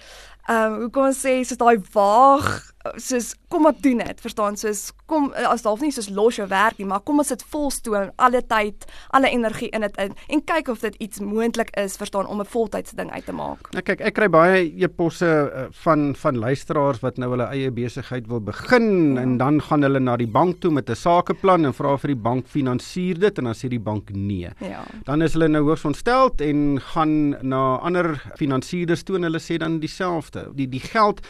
ehm 0.47 0.73
um, 0.73 0.79
hoe 0.81 0.89
kom 0.95 1.07
ons 1.09 1.19
sê 1.25 1.33
soos 1.43 1.59
daai 1.59 1.79
waag 1.95 2.45
soos 2.95 3.35
kom 3.47 3.65
op 3.65 3.81
doen 3.81 3.97
dit 3.97 4.21
verstaan 4.21 4.57
soos 4.57 4.91
kom 5.05 5.31
as 5.33 5.61
dalk 5.61 5.81
nie 5.81 5.91
soos 5.91 6.09
los 6.09 6.35
jou 6.35 6.47
werk 6.47 6.77
nie 6.77 6.87
maar 6.87 6.99
kom 6.99 7.19
ons 7.19 7.27
sit 7.27 7.43
vol 7.51 7.69
stoom 7.71 8.11
alle 8.15 8.41
tyd 8.41 8.85
alle 9.15 9.29
energie 9.29 9.69
in 9.69 9.81
dit 9.81 9.97
in 9.97 10.15
en 10.27 10.43
kyk 10.43 10.67
of 10.73 10.79
dit 10.79 10.95
iets 11.03 11.19
moontlik 11.19 11.71
is 11.79 11.97
verstaan 11.97 12.27
om 12.27 12.41
'n 12.41 12.45
voltydse 12.45 12.95
ding 12.95 13.11
uit 13.11 13.25
te 13.25 13.31
maak. 13.31 13.71
Nou 13.71 13.83
kyk 13.83 14.01
ek 14.01 14.13
kry 14.13 14.29
baie 14.29 14.59
e-posse 14.83 15.25
uh, 15.25 15.67
van 15.83 16.15
van 16.15 16.37
luisteraars 16.37 16.99
wat 16.99 17.17
nou 17.17 17.29
hulle 17.31 17.47
eie 17.51 17.71
besigheid 17.71 18.27
wil 18.27 18.41
begin 18.41 19.15
ja. 19.15 19.21
en 19.21 19.37
dan 19.37 19.61
gaan 19.61 19.81
hulle 19.81 19.99
na 19.99 20.17
die 20.17 20.27
bank 20.27 20.59
toe 20.59 20.71
met 20.71 20.89
'n 20.89 20.95
sakeplan 20.95 21.65
en 21.65 21.73
vra 21.73 21.97
vir 21.97 22.13
die 22.15 22.21
bank 22.29 22.47
finansier 22.47 23.19
dit 23.19 23.37
en 23.37 23.43
dan 23.43 23.53
sê 23.55 23.67
die 23.69 23.79
bank 23.79 24.09
nee. 24.11 24.49
Ja. 24.59 24.83
Dan 25.05 25.21
is 25.21 25.33
hulle 25.33 25.47
nou 25.47 25.63
hoogs 25.63 25.85
ontstel 25.85 26.31
en 26.37 26.81
gaan 26.81 27.35
na 27.41 27.77
ander 27.77 28.21
finansierders 28.35 29.03
toe 29.03 29.15
en 29.15 29.23
hulle 29.23 29.39
sê 29.39 29.57
dan 29.57 29.79
dieselfde. 29.79 30.51
Die 30.55 30.67
die 30.67 30.79
geld 30.79 31.21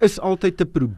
is 0.00 0.20
altyd 0.20 0.60
'n 0.60 0.70
probleem, 0.70 0.95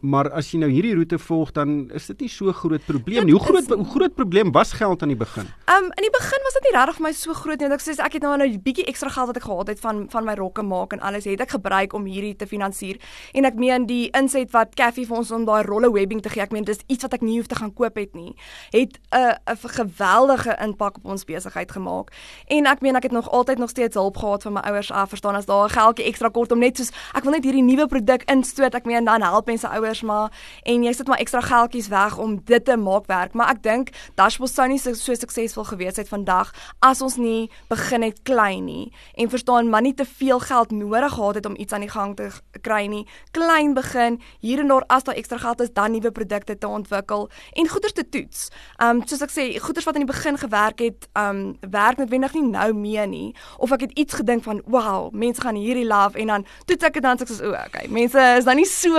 maar 0.00 0.28
as 0.30 0.52
jy 0.52 0.60
nou 0.62 0.68
hierdie 0.70 0.94
roete 0.94 1.18
volg, 1.18 1.50
dan 1.52 1.90
is 1.98 2.06
dit 2.06 2.20
nie 2.20 2.28
so 2.30 2.52
groot 2.54 2.84
probleem 2.86 3.26
nie. 3.26 3.32
Hoe 3.34 3.42
groot 3.42 3.72
hoe 3.72 3.88
groot 3.90 4.14
probleem 4.14 4.52
was 4.54 4.72
geld 4.78 5.02
aan 5.02 5.10
die 5.10 5.18
begin? 5.18 5.48
Ehm 5.66 5.84
um, 5.84 5.90
in 5.96 6.06
die 6.06 6.12
begin 6.14 6.44
was 6.46 6.54
dit 6.54 6.68
nie 6.68 6.74
regtig 6.76 7.00
vir 7.00 7.06
my 7.06 7.12
so 7.12 7.34
groot 7.34 7.58
nie. 7.58 7.70
Ek 7.74 7.82
sê 7.82 7.96
ek 7.98 8.12
het 8.18 8.22
nou 8.22 8.36
nou 8.38 8.46
'n 8.46 8.62
bietjie 8.62 8.86
ekstra 8.86 9.10
geld 9.10 9.26
wat 9.26 9.36
ek 9.36 9.48
gehad 9.48 9.68
het 9.68 9.80
van 9.80 10.06
van 10.10 10.24
my 10.24 10.34
rokke 10.34 10.62
maak 10.62 10.92
en 10.92 11.00
alles 11.00 11.24
het 11.24 11.40
ek 11.40 11.50
gebruik 11.58 11.92
om 11.92 12.04
hierdie 12.04 12.36
te 12.36 12.46
finansier. 12.46 12.96
En 13.34 13.44
ek 13.44 13.54
meen 13.54 13.86
die 13.86 14.10
inset 14.10 14.50
wat 14.52 14.74
Caffie 14.74 15.06
vir 15.06 15.16
ons 15.16 15.30
om 15.30 15.44
daai 15.44 15.64
rolle 15.66 15.90
webbing 15.90 16.22
te 16.22 16.28
gee, 16.28 16.42
ek 16.42 16.52
meen 16.52 16.64
dis 16.64 16.78
iets 16.86 17.02
wat 17.02 17.14
ek 17.14 17.22
nie 17.22 17.38
hoef 17.38 17.46
te 17.46 17.56
gaan 17.56 17.74
koop 17.74 17.96
het 17.96 18.14
nie. 18.14 18.34
Het 18.70 18.98
'n 19.10 19.34
'n 19.50 19.56
geweldige 19.56 20.56
impak 20.62 20.96
op 20.96 21.04
ons 21.04 21.24
besigheid 21.24 21.72
gemaak. 21.72 22.12
En 22.46 22.66
ek 22.66 22.80
meen 22.80 22.96
ek 22.96 23.02
het 23.02 23.12
nog 23.12 23.30
altyd 23.30 23.58
nog 23.58 23.70
steeds 23.70 23.94
hulp 23.94 24.16
gehad 24.16 24.42
van 24.42 24.52
my 24.52 24.60
ouers 24.60 24.92
af, 24.92 25.08
verstaan 25.08 25.34
as 25.34 25.46
daar 25.46 25.66
'n 25.66 25.70
geldjie 25.70 26.06
ekstra 26.06 26.28
kort 26.28 26.52
om 26.52 26.58
net 26.58 26.76
soos 26.76 26.90
ek 27.14 27.24
wil 27.24 27.32
net 27.32 27.44
hierdie 27.44 27.62
nuwe 27.62 27.86
produk 27.86 28.22
instoot. 28.30 28.74
Ek 28.74 28.84
meen 28.84 29.05
dan 29.06 29.22
help 29.22 29.46
mense 29.46 29.68
ouers 29.68 30.02
maar 30.02 30.32
en 30.62 30.84
jy 30.84 30.92
sit 30.92 31.08
maar 31.08 31.22
ekstra 31.22 31.40
geldjies 31.40 31.88
weg 31.88 32.18
om 32.18 32.36
dit 32.44 32.64
te 32.64 32.76
maak 32.76 33.06
werk. 33.06 33.34
Maar 33.34 33.54
ek 33.56 33.62
dink 33.62 33.92
Dashboard 34.14 34.52
sou 34.52 34.68
nie 34.68 34.78
so, 34.78 34.92
suksesvol 34.94 35.64
gewees 35.64 35.96
het 35.96 36.08
vandag 36.08 36.52
as 36.84 37.00
ons 37.02 37.16
nie 37.16 37.50
begin 37.70 38.02
het 38.02 38.22
klein 38.26 38.64
nie 38.66 38.92
en 39.14 39.30
verstaan 39.30 39.70
maar 39.70 39.82
nie 39.82 39.94
te 39.94 40.04
veel 40.04 40.40
geld 40.40 40.70
nodig 40.70 41.12
gehad 41.12 41.34
het 41.34 41.46
om 41.46 41.56
iets 41.56 41.72
aan 41.72 41.84
die 41.86 41.90
gang 41.90 42.16
te 42.16 42.30
kry 42.62 42.86
nie. 42.86 43.06
Klein 43.30 43.74
begin, 43.74 44.20
hier 44.40 44.60
en 44.60 44.68
daar 44.68 44.84
as 44.92 45.04
daar 45.06 45.14
ekstra 45.14 45.38
geld 45.38 45.60
is, 45.60 45.72
dan 45.72 45.92
nuwe 45.92 46.10
produkte 46.10 46.58
te 46.58 46.68
ontwikkel 46.68 47.28
en 47.52 47.68
goeders 47.68 47.92
te 47.92 48.08
toets. 48.08 48.48
Um 48.82 49.02
soos 49.06 49.22
ek 49.24 49.32
sê, 49.34 49.46
goeders 49.62 49.86
wat 49.86 49.98
in 49.98 50.06
die 50.06 50.12
begin 50.12 50.38
gewerk 50.40 50.82
het, 50.84 51.08
um 51.18 51.56
werk 51.70 52.00
noodwendig 52.00 52.34
nie 52.36 52.46
nou 52.50 52.72
meer 52.76 53.06
nie 53.08 53.34
of 53.58 53.72
ek 53.74 53.86
het 53.86 53.92
iets 53.98 54.14
gedink 54.20 54.42
van, 54.42 54.62
"Wow, 54.66 55.12
mense 55.12 55.40
gaan 55.40 55.54
hierdie 55.54 55.86
love" 55.86 56.18
en 56.18 56.26
dan 56.26 56.46
toets 56.64 56.84
ek 56.84 56.94
dit 56.94 57.02
dan 57.02 57.18
sê 57.18 57.22
ek 57.22 57.28
so, 57.28 57.44
"O, 57.44 57.50
okay, 57.66 57.86
mense 57.88 58.18
is 58.38 58.44
dan 58.44 58.56
nie 58.56 58.66
so 58.66 58.95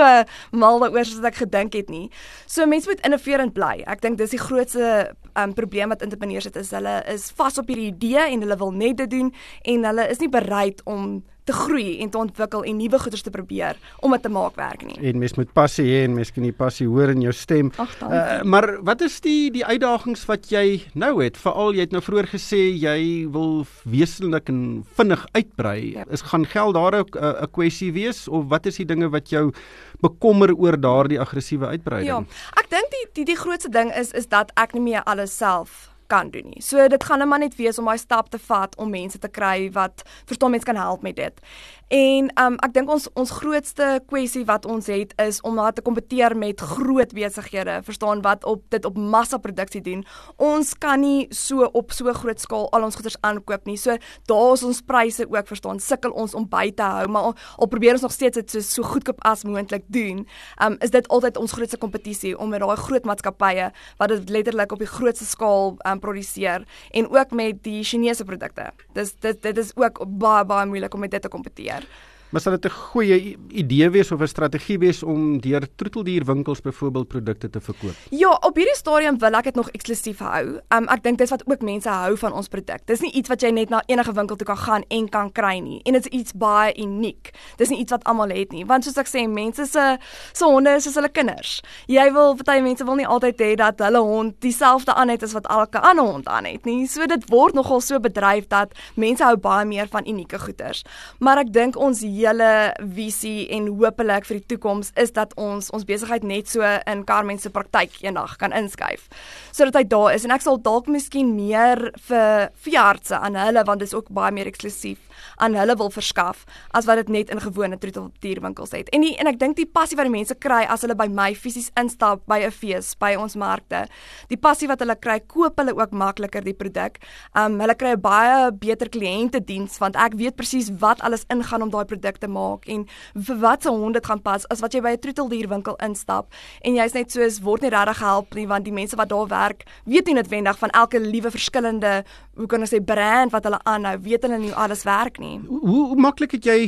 mal 0.50 0.82
daaroor 0.82 1.06
soos 1.08 1.24
ek 1.24 1.42
gedink 1.44 1.76
het 1.78 1.90
nie. 1.92 2.08
So 2.46 2.66
mense 2.66 2.90
moet 2.90 3.02
innoverend 3.06 3.54
bly. 3.56 3.82
Ek 3.86 4.02
dink 4.04 4.18
dis 4.18 4.34
die 4.34 4.42
grootste 4.42 5.14
um, 5.34 5.54
probleem 5.54 5.94
wat 5.94 6.02
entrepreneurs 6.02 6.48
het 6.48 6.56
is 6.60 6.72
hulle 6.74 7.00
is 7.12 7.30
vas 7.38 7.58
op 7.58 7.70
hierdie 7.70 7.92
idee 7.92 8.28
en 8.28 8.44
hulle 8.44 8.58
wil 8.60 8.72
net 8.74 8.98
dit 9.02 9.10
doen 9.10 9.32
en 9.74 9.90
hulle 9.90 10.08
is 10.12 10.22
nie 10.22 10.32
bereid 10.32 10.82
om 10.88 11.20
te 11.48 11.56
groei 11.56 11.98
en 12.04 12.10
te 12.12 12.20
ontwikkel 12.20 12.66
en 12.68 12.76
nuwe 12.76 13.00
goeders 13.00 13.24
te 13.24 13.32
probeer 13.32 13.78
om 14.04 14.12
dit 14.14 14.24
te 14.24 14.32
maak 14.32 14.58
werk 14.60 14.84
nie. 14.84 14.98
En 15.10 15.18
mens 15.22 15.34
moet 15.38 15.50
passie 15.56 15.86
hê 15.88 16.02
en 16.04 16.16
mens 16.18 16.32
kan 16.34 16.44
die 16.44 16.54
passie 16.56 16.86
hoor 16.88 17.14
in 17.14 17.24
jou 17.24 17.32
stem. 17.36 17.72
Ach, 17.80 17.94
uh, 18.04 18.42
maar 18.44 18.70
wat 18.86 19.04
is 19.06 19.18
die 19.24 19.50
die 19.54 19.64
uitdagings 19.64 20.26
wat 20.28 20.50
jy 20.52 20.82
nou 20.98 21.14
het? 21.22 21.40
Veral 21.40 21.76
jy 21.76 21.86
het 21.86 21.96
nou 21.96 22.02
vroeër 22.04 22.30
gesê 22.34 22.60
jy 22.76 22.98
wil 23.32 23.64
wesenlik 23.88 24.52
en 24.52 24.62
vinnig 24.98 25.24
uitbrei. 25.32 25.78
Ja. 25.96 26.06
Is 26.12 26.26
gaan 26.28 26.46
geld 26.46 26.76
daar 26.76 27.00
'n 27.00 27.06
'n 27.16 27.50
kwessie 27.52 27.92
wees 27.92 28.28
of 28.28 28.48
wat 28.48 28.66
is 28.66 28.76
die 28.76 28.86
dinge 28.86 29.08
wat 29.08 29.30
jou 29.30 29.52
bekommer 30.00 30.54
oor 30.54 30.76
daardie 30.80 31.20
aggressiewe 31.20 31.66
uitbreiding? 31.66 32.26
Ja, 32.28 32.60
ek 32.60 32.70
dink 32.70 32.88
die 32.90 33.06
die 33.12 33.24
die 33.24 33.36
grootste 33.36 33.70
ding 33.70 33.94
is 33.94 34.12
is 34.12 34.28
dat 34.28 34.52
ek 34.54 34.74
nie 34.74 34.82
meer 34.82 35.02
alles 35.04 35.36
self 35.36 35.87
kan 36.08 36.30
doen 36.34 36.48
nie. 36.50 36.62
So 36.64 36.88
dit 36.88 37.04
gaan 37.04 37.22
net 37.22 37.28
maar 37.28 37.42
net 37.44 37.56
wees 37.60 37.78
om 37.78 37.88
daai 37.90 37.98
stap 38.00 38.30
te 38.32 38.40
vat 38.48 38.76
om 38.76 38.90
mense 38.90 39.18
te 39.18 39.28
kry 39.28 39.68
wat 39.72 40.04
verstaan 40.26 40.54
mense 40.56 40.66
kan 40.66 40.80
help 40.80 41.02
met 41.06 41.16
dit. 41.16 41.42
En 41.88 42.26
um 42.36 42.56
ek 42.60 42.74
dink 42.76 42.90
ons 42.92 43.06
ons 43.16 43.30
grootste 43.32 43.86
kwessie 44.10 44.42
wat 44.48 44.66
ons 44.68 44.90
het 44.92 45.14
is 45.24 45.38
om 45.48 45.54
na 45.56 45.70
te 45.72 45.80
kompeteer 45.84 46.34
met 46.36 46.60
groot 46.60 47.14
besighede, 47.16 47.78
verstaan 47.86 48.20
wat 48.26 48.44
op 48.44 48.60
dit 48.74 48.84
op 48.84 48.98
massaproduksie 49.00 49.80
doen. 49.86 50.02
Ons 50.36 50.74
kan 50.76 51.00
nie 51.00 51.26
so 51.32 51.64
op 51.72 51.94
so 51.96 52.12
groot 52.12 52.40
skaal 52.40 52.68
al 52.76 52.84
ons 52.84 52.98
goederes 52.98 53.16
aankoop 53.24 53.64
nie. 53.64 53.78
So 53.80 53.96
daar 54.28 54.52
is 54.52 54.66
ons 54.68 54.82
pryse 54.84 55.24
ook 55.24 55.48
verstaan 55.48 55.80
sukkel 55.80 56.12
ons 56.12 56.36
om 56.36 56.44
by 56.48 56.68
te 56.76 56.84
hou, 56.84 57.06
maar 57.08 57.30
al, 57.30 57.34
al 57.56 57.72
probeer 57.72 57.96
ons 57.96 58.04
nog 58.04 58.12
steeds 58.12 58.36
dit 58.36 58.58
so 58.58 58.60
so 58.60 58.84
goedkoop 58.84 59.24
as 59.24 59.46
moontlik 59.48 59.88
doen. 59.88 60.26
Um 60.60 60.76
is 60.84 60.92
dit 60.92 61.08
altyd 61.08 61.40
ons 61.40 61.56
grootste 61.56 61.80
kompetisie 61.80 62.34
om 62.36 62.52
met 62.52 62.60
daai 62.60 62.76
groot 62.76 63.08
maatskappye 63.08 63.70
wat 63.96 64.12
dit 64.12 64.28
letterlik 64.36 64.76
op 64.76 64.84
die 64.84 64.92
grootste 64.92 65.24
skaal 65.24 65.78
um 65.88 65.97
produseer 65.98 66.64
en 66.90 67.08
ook 67.10 67.30
met 67.30 67.62
die 67.62 67.82
Chinese 67.84 68.24
produkte. 68.24 68.70
Dis 68.92 69.14
dit 69.20 69.42
dit 69.42 69.58
is 69.58 69.72
ook 69.76 70.04
baie 70.06 70.44
baie 70.44 70.66
moeilik 70.66 70.94
om 70.94 71.00
met 71.00 71.10
dit 71.10 71.22
te 71.22 71.28
kompeteer. 71.28 71.86
Maar 72.30 72.40
sal 72.40 72.52
dit 72.52 72.64
'n 72.64 72.74
goeie 72.74 73.36
idee 73.48 73.90
wees 73.90 74.12
of 74.12 74.20
'n 74.20 74.26
strategie 74.26 74.78
wees 74.78 75.02
om 75.02 75.40
deur 75.40 75.68
troeteldierwinkels 75.76 76.60
byvoorbeeld 76.60 77.08
produkte 77.08 77.50
te 77.50 77.60
verkoop? 77.60 77.94
Ja, 78.10 78.30
op 78.30 78.56
hierdie 78.56 78.76
stadium 78.76 79.18
wil 79.18 79.32
ek 79.32 79.44
dit 79.44 79.54
nog 79.54 79.70
eksklusief 79.70 80.18
hou. 80.18 80.60
Um 80.68 80.88
ek 80.88 81.02
dink 81.02 81.18
dis 81.18 81.30
wat 81.30 81.42
ook 81.46 81.62
mense 81.62 81.88
hou 81.88 82.16
van 82.16 82.32
ons 82.32 82.48
produk. 82.48 82.80
Dis 82.84 83.00
nie 83.00 83.12
iets 83.12 83.28
wat 83.28 83.40
jy 83.40 83.50
net 83.50 83.68
na 83.68 83.82
enige 83.86 84.12
winkel 84.12 84.36
toe 84.36 84.46
kan 84.46 84.56
gaan 84.56 84.82
en 84.88 85.08
kan 85.08 85.32
kry 85.32 85.58
nie. 85.58 85.80
En 85.84 85.92
dit 85.92 86.06
is 86.06 86.20
iets 86.20 86.32
baie 86.32 86.74
uniek. 86.76 87.30
Dis 87.56 87.68
nie 87.68 87.78
iets 87.78 87.90
wat 87.90 88.04
almal 88.04 88.28
het 88.28 88.52
nie, 88.52 88.66
want 88.66 88.84
soos 88.84 88.96
ek 88.96 89.06
sê, 89.06 89.28
mense 89.28 89.66
se 89.66 89.98
se 90.32 90.44
honde 90.44 90.70
is 90.70 90.82
soos 90.82 90.94
hulle 90.94 91.08
kinders. 91.08 91.62
Jy 91.86 92.12
wil 92.12 92.34
party 92.34 92.60
mense 92.60 92.84
wil 92.84 92.94
nie 92.94 93.06
altyd 93.06 93.40
hê 93.40 93.54
dat 93.54 93.78
hulle 93.78 93.98
hond 93.98 94.40
dieselfde 94.40 94.94
aan 94.94 95.08
het 95.08 95.22
as 95.22 95.32
wat 95.32 95.46
elke 95.46 95.80
ander 95.80 96.04
hond 96.04 96.26
aan 96.28 96.44
het 96.44 96.64
nie. 96.64 96.86
So 96.86 97.06
dit 97.06 97.30
word 97.30 97.54
nogal 97.54 97.80
so 97.80 98.00
bedryf 98.00 98.46
dat 98.48 98.72
mense 98.94 99.24
hou 99.24 99.36
baie 99.36 99.64
meer 99.64 99.88
van 99.88 100.06
unieke 100.06 100.38
goeders. 100.38 100.84
Maar 101.18 101.38
ek 101.38 101.52
dink 101.52 101.76
ons 101.76 102.00
hele 102.18 102.74
visie 102.94 103.48
en 103.54 103.68
hopelik 103.80 104.26
vir 104.28 104.40
die 104.40 104.46
toekoms 104.54 104.92
is 104.96 105.12
dat 105.16 105.34
ons 105.36 105.70
ons 105.74 105.86
besigheid 105.88 106.24
net 106.26 106.48
so 106.48 106.62
in 106.62 107.04
Carmen 107.08 107.38
se 107.38 107.50
praktyk 107.50 108.00
eendag 108.02 108.36
kan 108.40 108.52
inskuif. 108.52 109.08
Sodat 109.52 109.74
hy 109.80 109.84
daar 109.88 110.14
is 110.14 110.24
en 110.24 110.34
ek 110.34 110.44
sal 110.44 110.60
dalk 110.62 110.88
miskien 110.90 111.34
meer 111.36 111.90
vir 112.08 112.48
veeartse 112.64 113.18
aan 113.18 113.38
hulle 113.38 113.64
want 113.64 113.80
dit 113.80 113.88
is 113.88 113.94
ook 113.96 114.10
baie 114.14 114.32
meer 114.34 114.50
eksklusief 114.50 114.98
aan 115.36 115.54
hulle 115.58 115.76
wil 115.78 115.90
verskaf 115.90 116.44
as 116.76 116.86
wat 116.88 117.00
dit 117.02 117.12
net 117.14 117.30
in 117.34 117.40
gewone 117.42 117.78
troeteldierwinkels 117.78 118.74
het. 118.76 118.90
En 118.94 119.04
die, 119.04 119.14
en 119.18 119.30
ek 119.30 119.38
dink 119.40 119.56
die 119.58 119.66
passie 119.66 119.98
wat 119.98 120.08
die 120.08 120.14
mense 120.14 120.36
kry 120.38 120.64
as 120.70 120.84
hulle 120.86 120.96
by 120.98 121.08
my 121.10 121.30
fisies 121.38 121.70
instap 121.80 122.24
by 122.30 122.40
'n 122.46 122.54
fees, 122.54 122.94
by 122.98 123.14
ons 123.16 123.36
markte, 123.36 123.86
die 124.28 124.36
passie 124.36 124.68
wat 124.68 124.80
hulle 124.80 124.96
kry, 124.96 125.20
koop 125.20 125.58
hulle 125.58 125.74
ook 125.74 125.92
makliker 125.92 126.44
die 126.44 126.54
produk. 126.54 126.98
Um 127.34 127.60
hulle 127.60 127.74
kry 127.74 127.92
'n 127.94 128.00
baie 128.00 128.52
beter 128.52 128.88
kliëntediens 128.88 129.78
want 129.78 129.96
ek 129.96 130.14
weet 130.14 130.36
presies 130.36 130.70
wat 130.80 131.00
alles 131.00 131.24
ingaan 131.30 131.62
om 131.62 131.70
daai 131.70 131.84
produk 131.84 132.07
te 132.16 132.28
maak 132.28 132.64
en 132.66 132.86
vir 133.14 133.36
watter 133.36 133.70
hond 133.70 133.94
dit 133.94 134.06
gaan 134.06 134.22
pas 134.22 134.48
as 134.48 134.60
wat 134.60 134.72
jy 134.72 134.80
by 134.80 134.92
'n 134.96 134.98
troeteldierwinkel 134.98 135.76
instap 135.76 136.32
en 136.62 136.74
jy's 136.74 136.94
net 136.94 137.12
soos 137.12 137.40
word 137.42 137.62
nie 137.62 137.70
regtig 137.70 137.98
gehelp 137.98 138.34
nie 138.34 138.46
want 138.46 138.64
die 138.64 138.72
mense 138.72 138.96
wat 138.96 139.08
daar 139.08 139.28
werk 139.28 139.64
weet 139.84 140.06
nie 140.06 140.14
noodwendig 140.14 140.58
van 140.58 140.70
elke 140.70 141.00
liewe 141.00 141.30
verskillende 141.30 142.04
hoe 142.38 142.46
kan 142.46 142.62
ek 142.62 142.70
sê 142.70 142.78
brand 142.84 143.32
wat 143.34 143.48
hulle 143.48 143.58
aanhou, 143.66 143.96
weet 144.04 144.22
hulle 144.26 144.38
nie 144.38 144.54
alles 144.54 144.84
werk 144.86 145.18
nie. 145.18 145.40
Hoe, 145.48 145.88
hoe 145.90 145.98
maklik 145.98 146.36
het 146.38 146.46
jy 146.46 146.58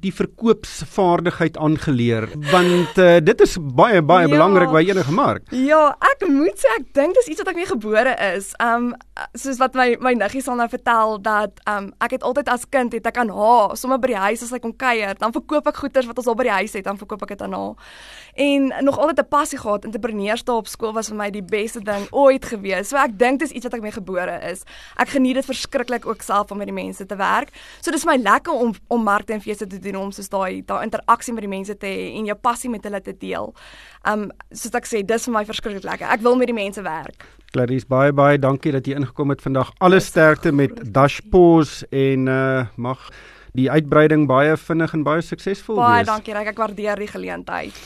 die 0.00 0.12
verkoopsvaardigheid 0.14 1.58
aangeleer? 1.58 2.28
Want 2.50 2.98
uh, 2.98 3.18
dit 3.24 3.40
is 3.40 3.56
baie 3.58 4.02
baie 4.02 4.28
ja, 4.28 4.32
belangrik 4.32 4.70
by 4.70 4.82
enige 4.86 5.12
mark. 5.12 5.46
Ja, 5.50 5.96
ek 6.12 6.26
moet 6.28 6.58
sê 6.60 6.70
ek 6.78 6.90
dink 6.96 7.18
dis 7.18 7.32
iets 7.32 7.42
wat 7.42 7.50
ek 7.52 7.58
mee 7.58 7.68
gebore 7.70 8.14
is. 8.30 8.52
Um 8.62 8.92
soos 9.36 9.58
wat 9.60 9.74
my 9.76 9.96
my 10.00 10.14
niggie 10.16 10.40
sal 10.40 10.56
nou 10.56 10.68
vertel 10.70 11.18
dat 11.20 11.60
um 11.68 11.90
ek 12.00 12.16
het 12.16 12.22
altyd 12.24 12.48
as 12.48 12.64
kind 12.70 12.94
het 12.96 13.06
ek 13.06 13.18
aan 13.20 13.32
haar 13.34 13.76
sommer 13.76 13.98
by 14.00 14.14
die 14.14 14.20
huis 14.20 14.44
as 14.46 14.54
ek 14.56 14.62
kom 14.64 14.76
kuier, 14.76 15.18
dan 15.18 15.34
verkoop 15.34 15.66
ek 15.68 15.82
goeder 15.82 16.06
wat 16.08 16.22
ons 16.22 16.30
al 16.30 16.38
by 16.38 16.46
die 16.48 16.56
huis 16.60 16.76
het, 16.78 16.86
dan 16.86 17.00
verkoop 17.00 17.26
ek 17.26 17.34
dit 17.34 17.42
aan 17.48 17.56
haar. 17.58 17.90
En 18.40 18.70
nog 18.86 18.98
altyd 18.98 19.18
'n 19.20 19.28
passie 19.28 19.58
gehad. 19.58 19.84
Entrepreneurskap 19.84 20.56
op 20.56 20.68
skool 20.68 20.92
was 20.92 21.08
vir 21.08 21.16
my 21.16 21.30
die 21.30 21.42
beste 21.42 21.80
ding 21.80 22.06
ooit 22.10 22.44
gewees. 22.44 22.88
So 22.88 22.96
ek 22.96 23.18
dink 23.18 23.40
dis 23.40 23.50
iets 23.50 23.64
wat 23.64 23.74
ek 23.74 23.82
mee 23.82 23.92
gebore 23.92 24.38
is. 24.50 24.62
Ek 24.96 25.08
geniet 25.08 25.34
dit 25.34 25.44
verskriklik 25.44 26.06
ook 26.06 26.22
self 26.22 26.50
om 26.50 26.58
met 26.58 26.66
die 26.66 26.74
mense 26.74 27.06
te 27.06 27.16
werk. 27.16 27.50
So 27.80 27.90
dis 27.90 28.04
my 28.04 28.16
lekker 28.16 28.52
om 28.52 28.74
om 28.88 29.02
markte 29.02 29.32
en 29.32 29.40
feeste 29.40 29.66
te 29.66 29.79
doen 29.82 29.98
om 30.00 30.12
soos 30.12 30.30
daai 30.32 30.62
daai 30.66 30.84
interaksie 30.86 31.34
met 31.34 31.46
die 31.46 31.52
mense 31.52 31.76
te 31.76 31.88
hê 31.88 32.10
en 32.18 32.28
jou 32.30 32.36
passie 32.36 32.70
met 32.70 32.84
hulle 32.84 33.00
te 33.04 33.16
deel. 33.16 33.52
Um 34.08 34.28
soos 34.52 34.76
ek 34.78 34.88
sê, 34.88 35.02
dis 35.06 35.28
vir 35.28 35.36
my 35.36 35.44
verskriklik 35.48 35.86
lekker. 35.86 36.08
Ek 36.10 36.24
wil 36.26 36.38
met 36.40 36.50
die 36.50 36.56
mense 36.56 36.84
werk. 36.86 37.26
Clarice 37.50 37.88
baie 37.90 38.12
baie 38.14 38.38
dankie 38.38 38.72
dat 38.72 38.86
jy 38.86 38.94
ingekom 39.00 39.34
het 39.34 39.42
vandag. 39.42 39.72
Alle 39.80 40.00
sterkte 40.00 40.52
met 40.52 40.78
Dashpos 40.94 41.80
en 41.90 42.28
uh 42.30 42.66
mag 42.76 43.08
die 43.58 43.70
uitbreiding 43.70 44.28
baie 44.30 44.54
vinnig 44.56 44.94
en 44.94 45.02
baie 45.02 45.24
suksesvol 45.26 45.74
wees. 45.74 45.82
Baie 45.82 46.06
dankie, 46.06 46.34
Ryk. 46.36 46.52
Ek 46.52 46.62
waardeer 46.62 47.02
die 47.02 47.10
geleentheid. 47.10 47.82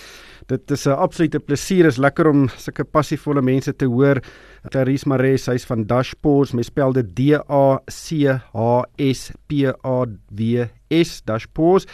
Dit 0.47 0.71
is 0.71 0.87
'n 0.87 0.91
absolute 0.91 1.39
plesier. 1.39 1.87
Is 1.87 1.97
lekker 1.97 2.27
om 2.27 2.49
sulke 2.49 2.85
passievolle 2.85 3.43
mense 3.43 3.77
te 3.77 3.85
hoor. 3.85 4.23
Clarice 4.69 5.09
Mares, 5.09 5.43
sy's 5.43 5.65
van 5.65 5.87
Dashpos, 5.87 6.53
mens 6.53 6.67
spel 6.67 6.93
dit 6.93 7.17
D 7.17 7.21
A 7.49 7.81
C 7.87 8.11
H 8.53 8.83
S 8.97 9.33
P 9.47 9.53
A 9.85 10.07
W 10.31 10.65
S 10.91 11.23
Dashpos 11.25 11.87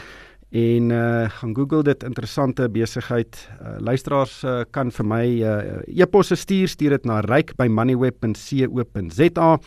en 0.51 0.91
uh 0.91 1.31
gaan 1.31 1.55
Google 1.55 1.83
dit 1.83 2.03
interessante 2.03 2.69
besigheid. 2.69 3.49
Uh, 3.63 3.69
luisteraars 3.79 4.45
uh, 4.45 4.61
kan 4.71 4.91
vir 4.91 5.07
my 5.07 5.43
uh, 5.43 5.79
e-posse 5.87 6.37
stuur, 6.37 6.69
stuur 6.69 6.91
dit 6.91 7.05
na 7.05 7.21
ryk@moneyweb.co.za. 7.21 9.59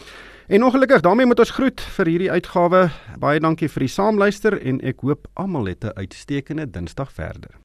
En 0.48 0.64
ongelukkig 0.64 1.02
daarmee 1.02 1.26
moet 1.26 1.40
ons 1.40 1.50
groet 1.50 1.82
vir 1.82 2.06
hierdie 2.06 2.32
uitgawe. 2.32 2.90
Baie 3.20 3.40
dankie 3.40 3.70
vir 3.70 3.80
die 3.80 3.94
saamluister 3.94 4.60
en 4.60 4.82
ek 4.84 5.00
hoop 5.02 5.28
almal 5.34 5.66
het 5.72 5.84
'n 5.84 5.92
uitstekende 5.96 6.72
Dinsdag 6.72 7.12
verder. 7.12 7.56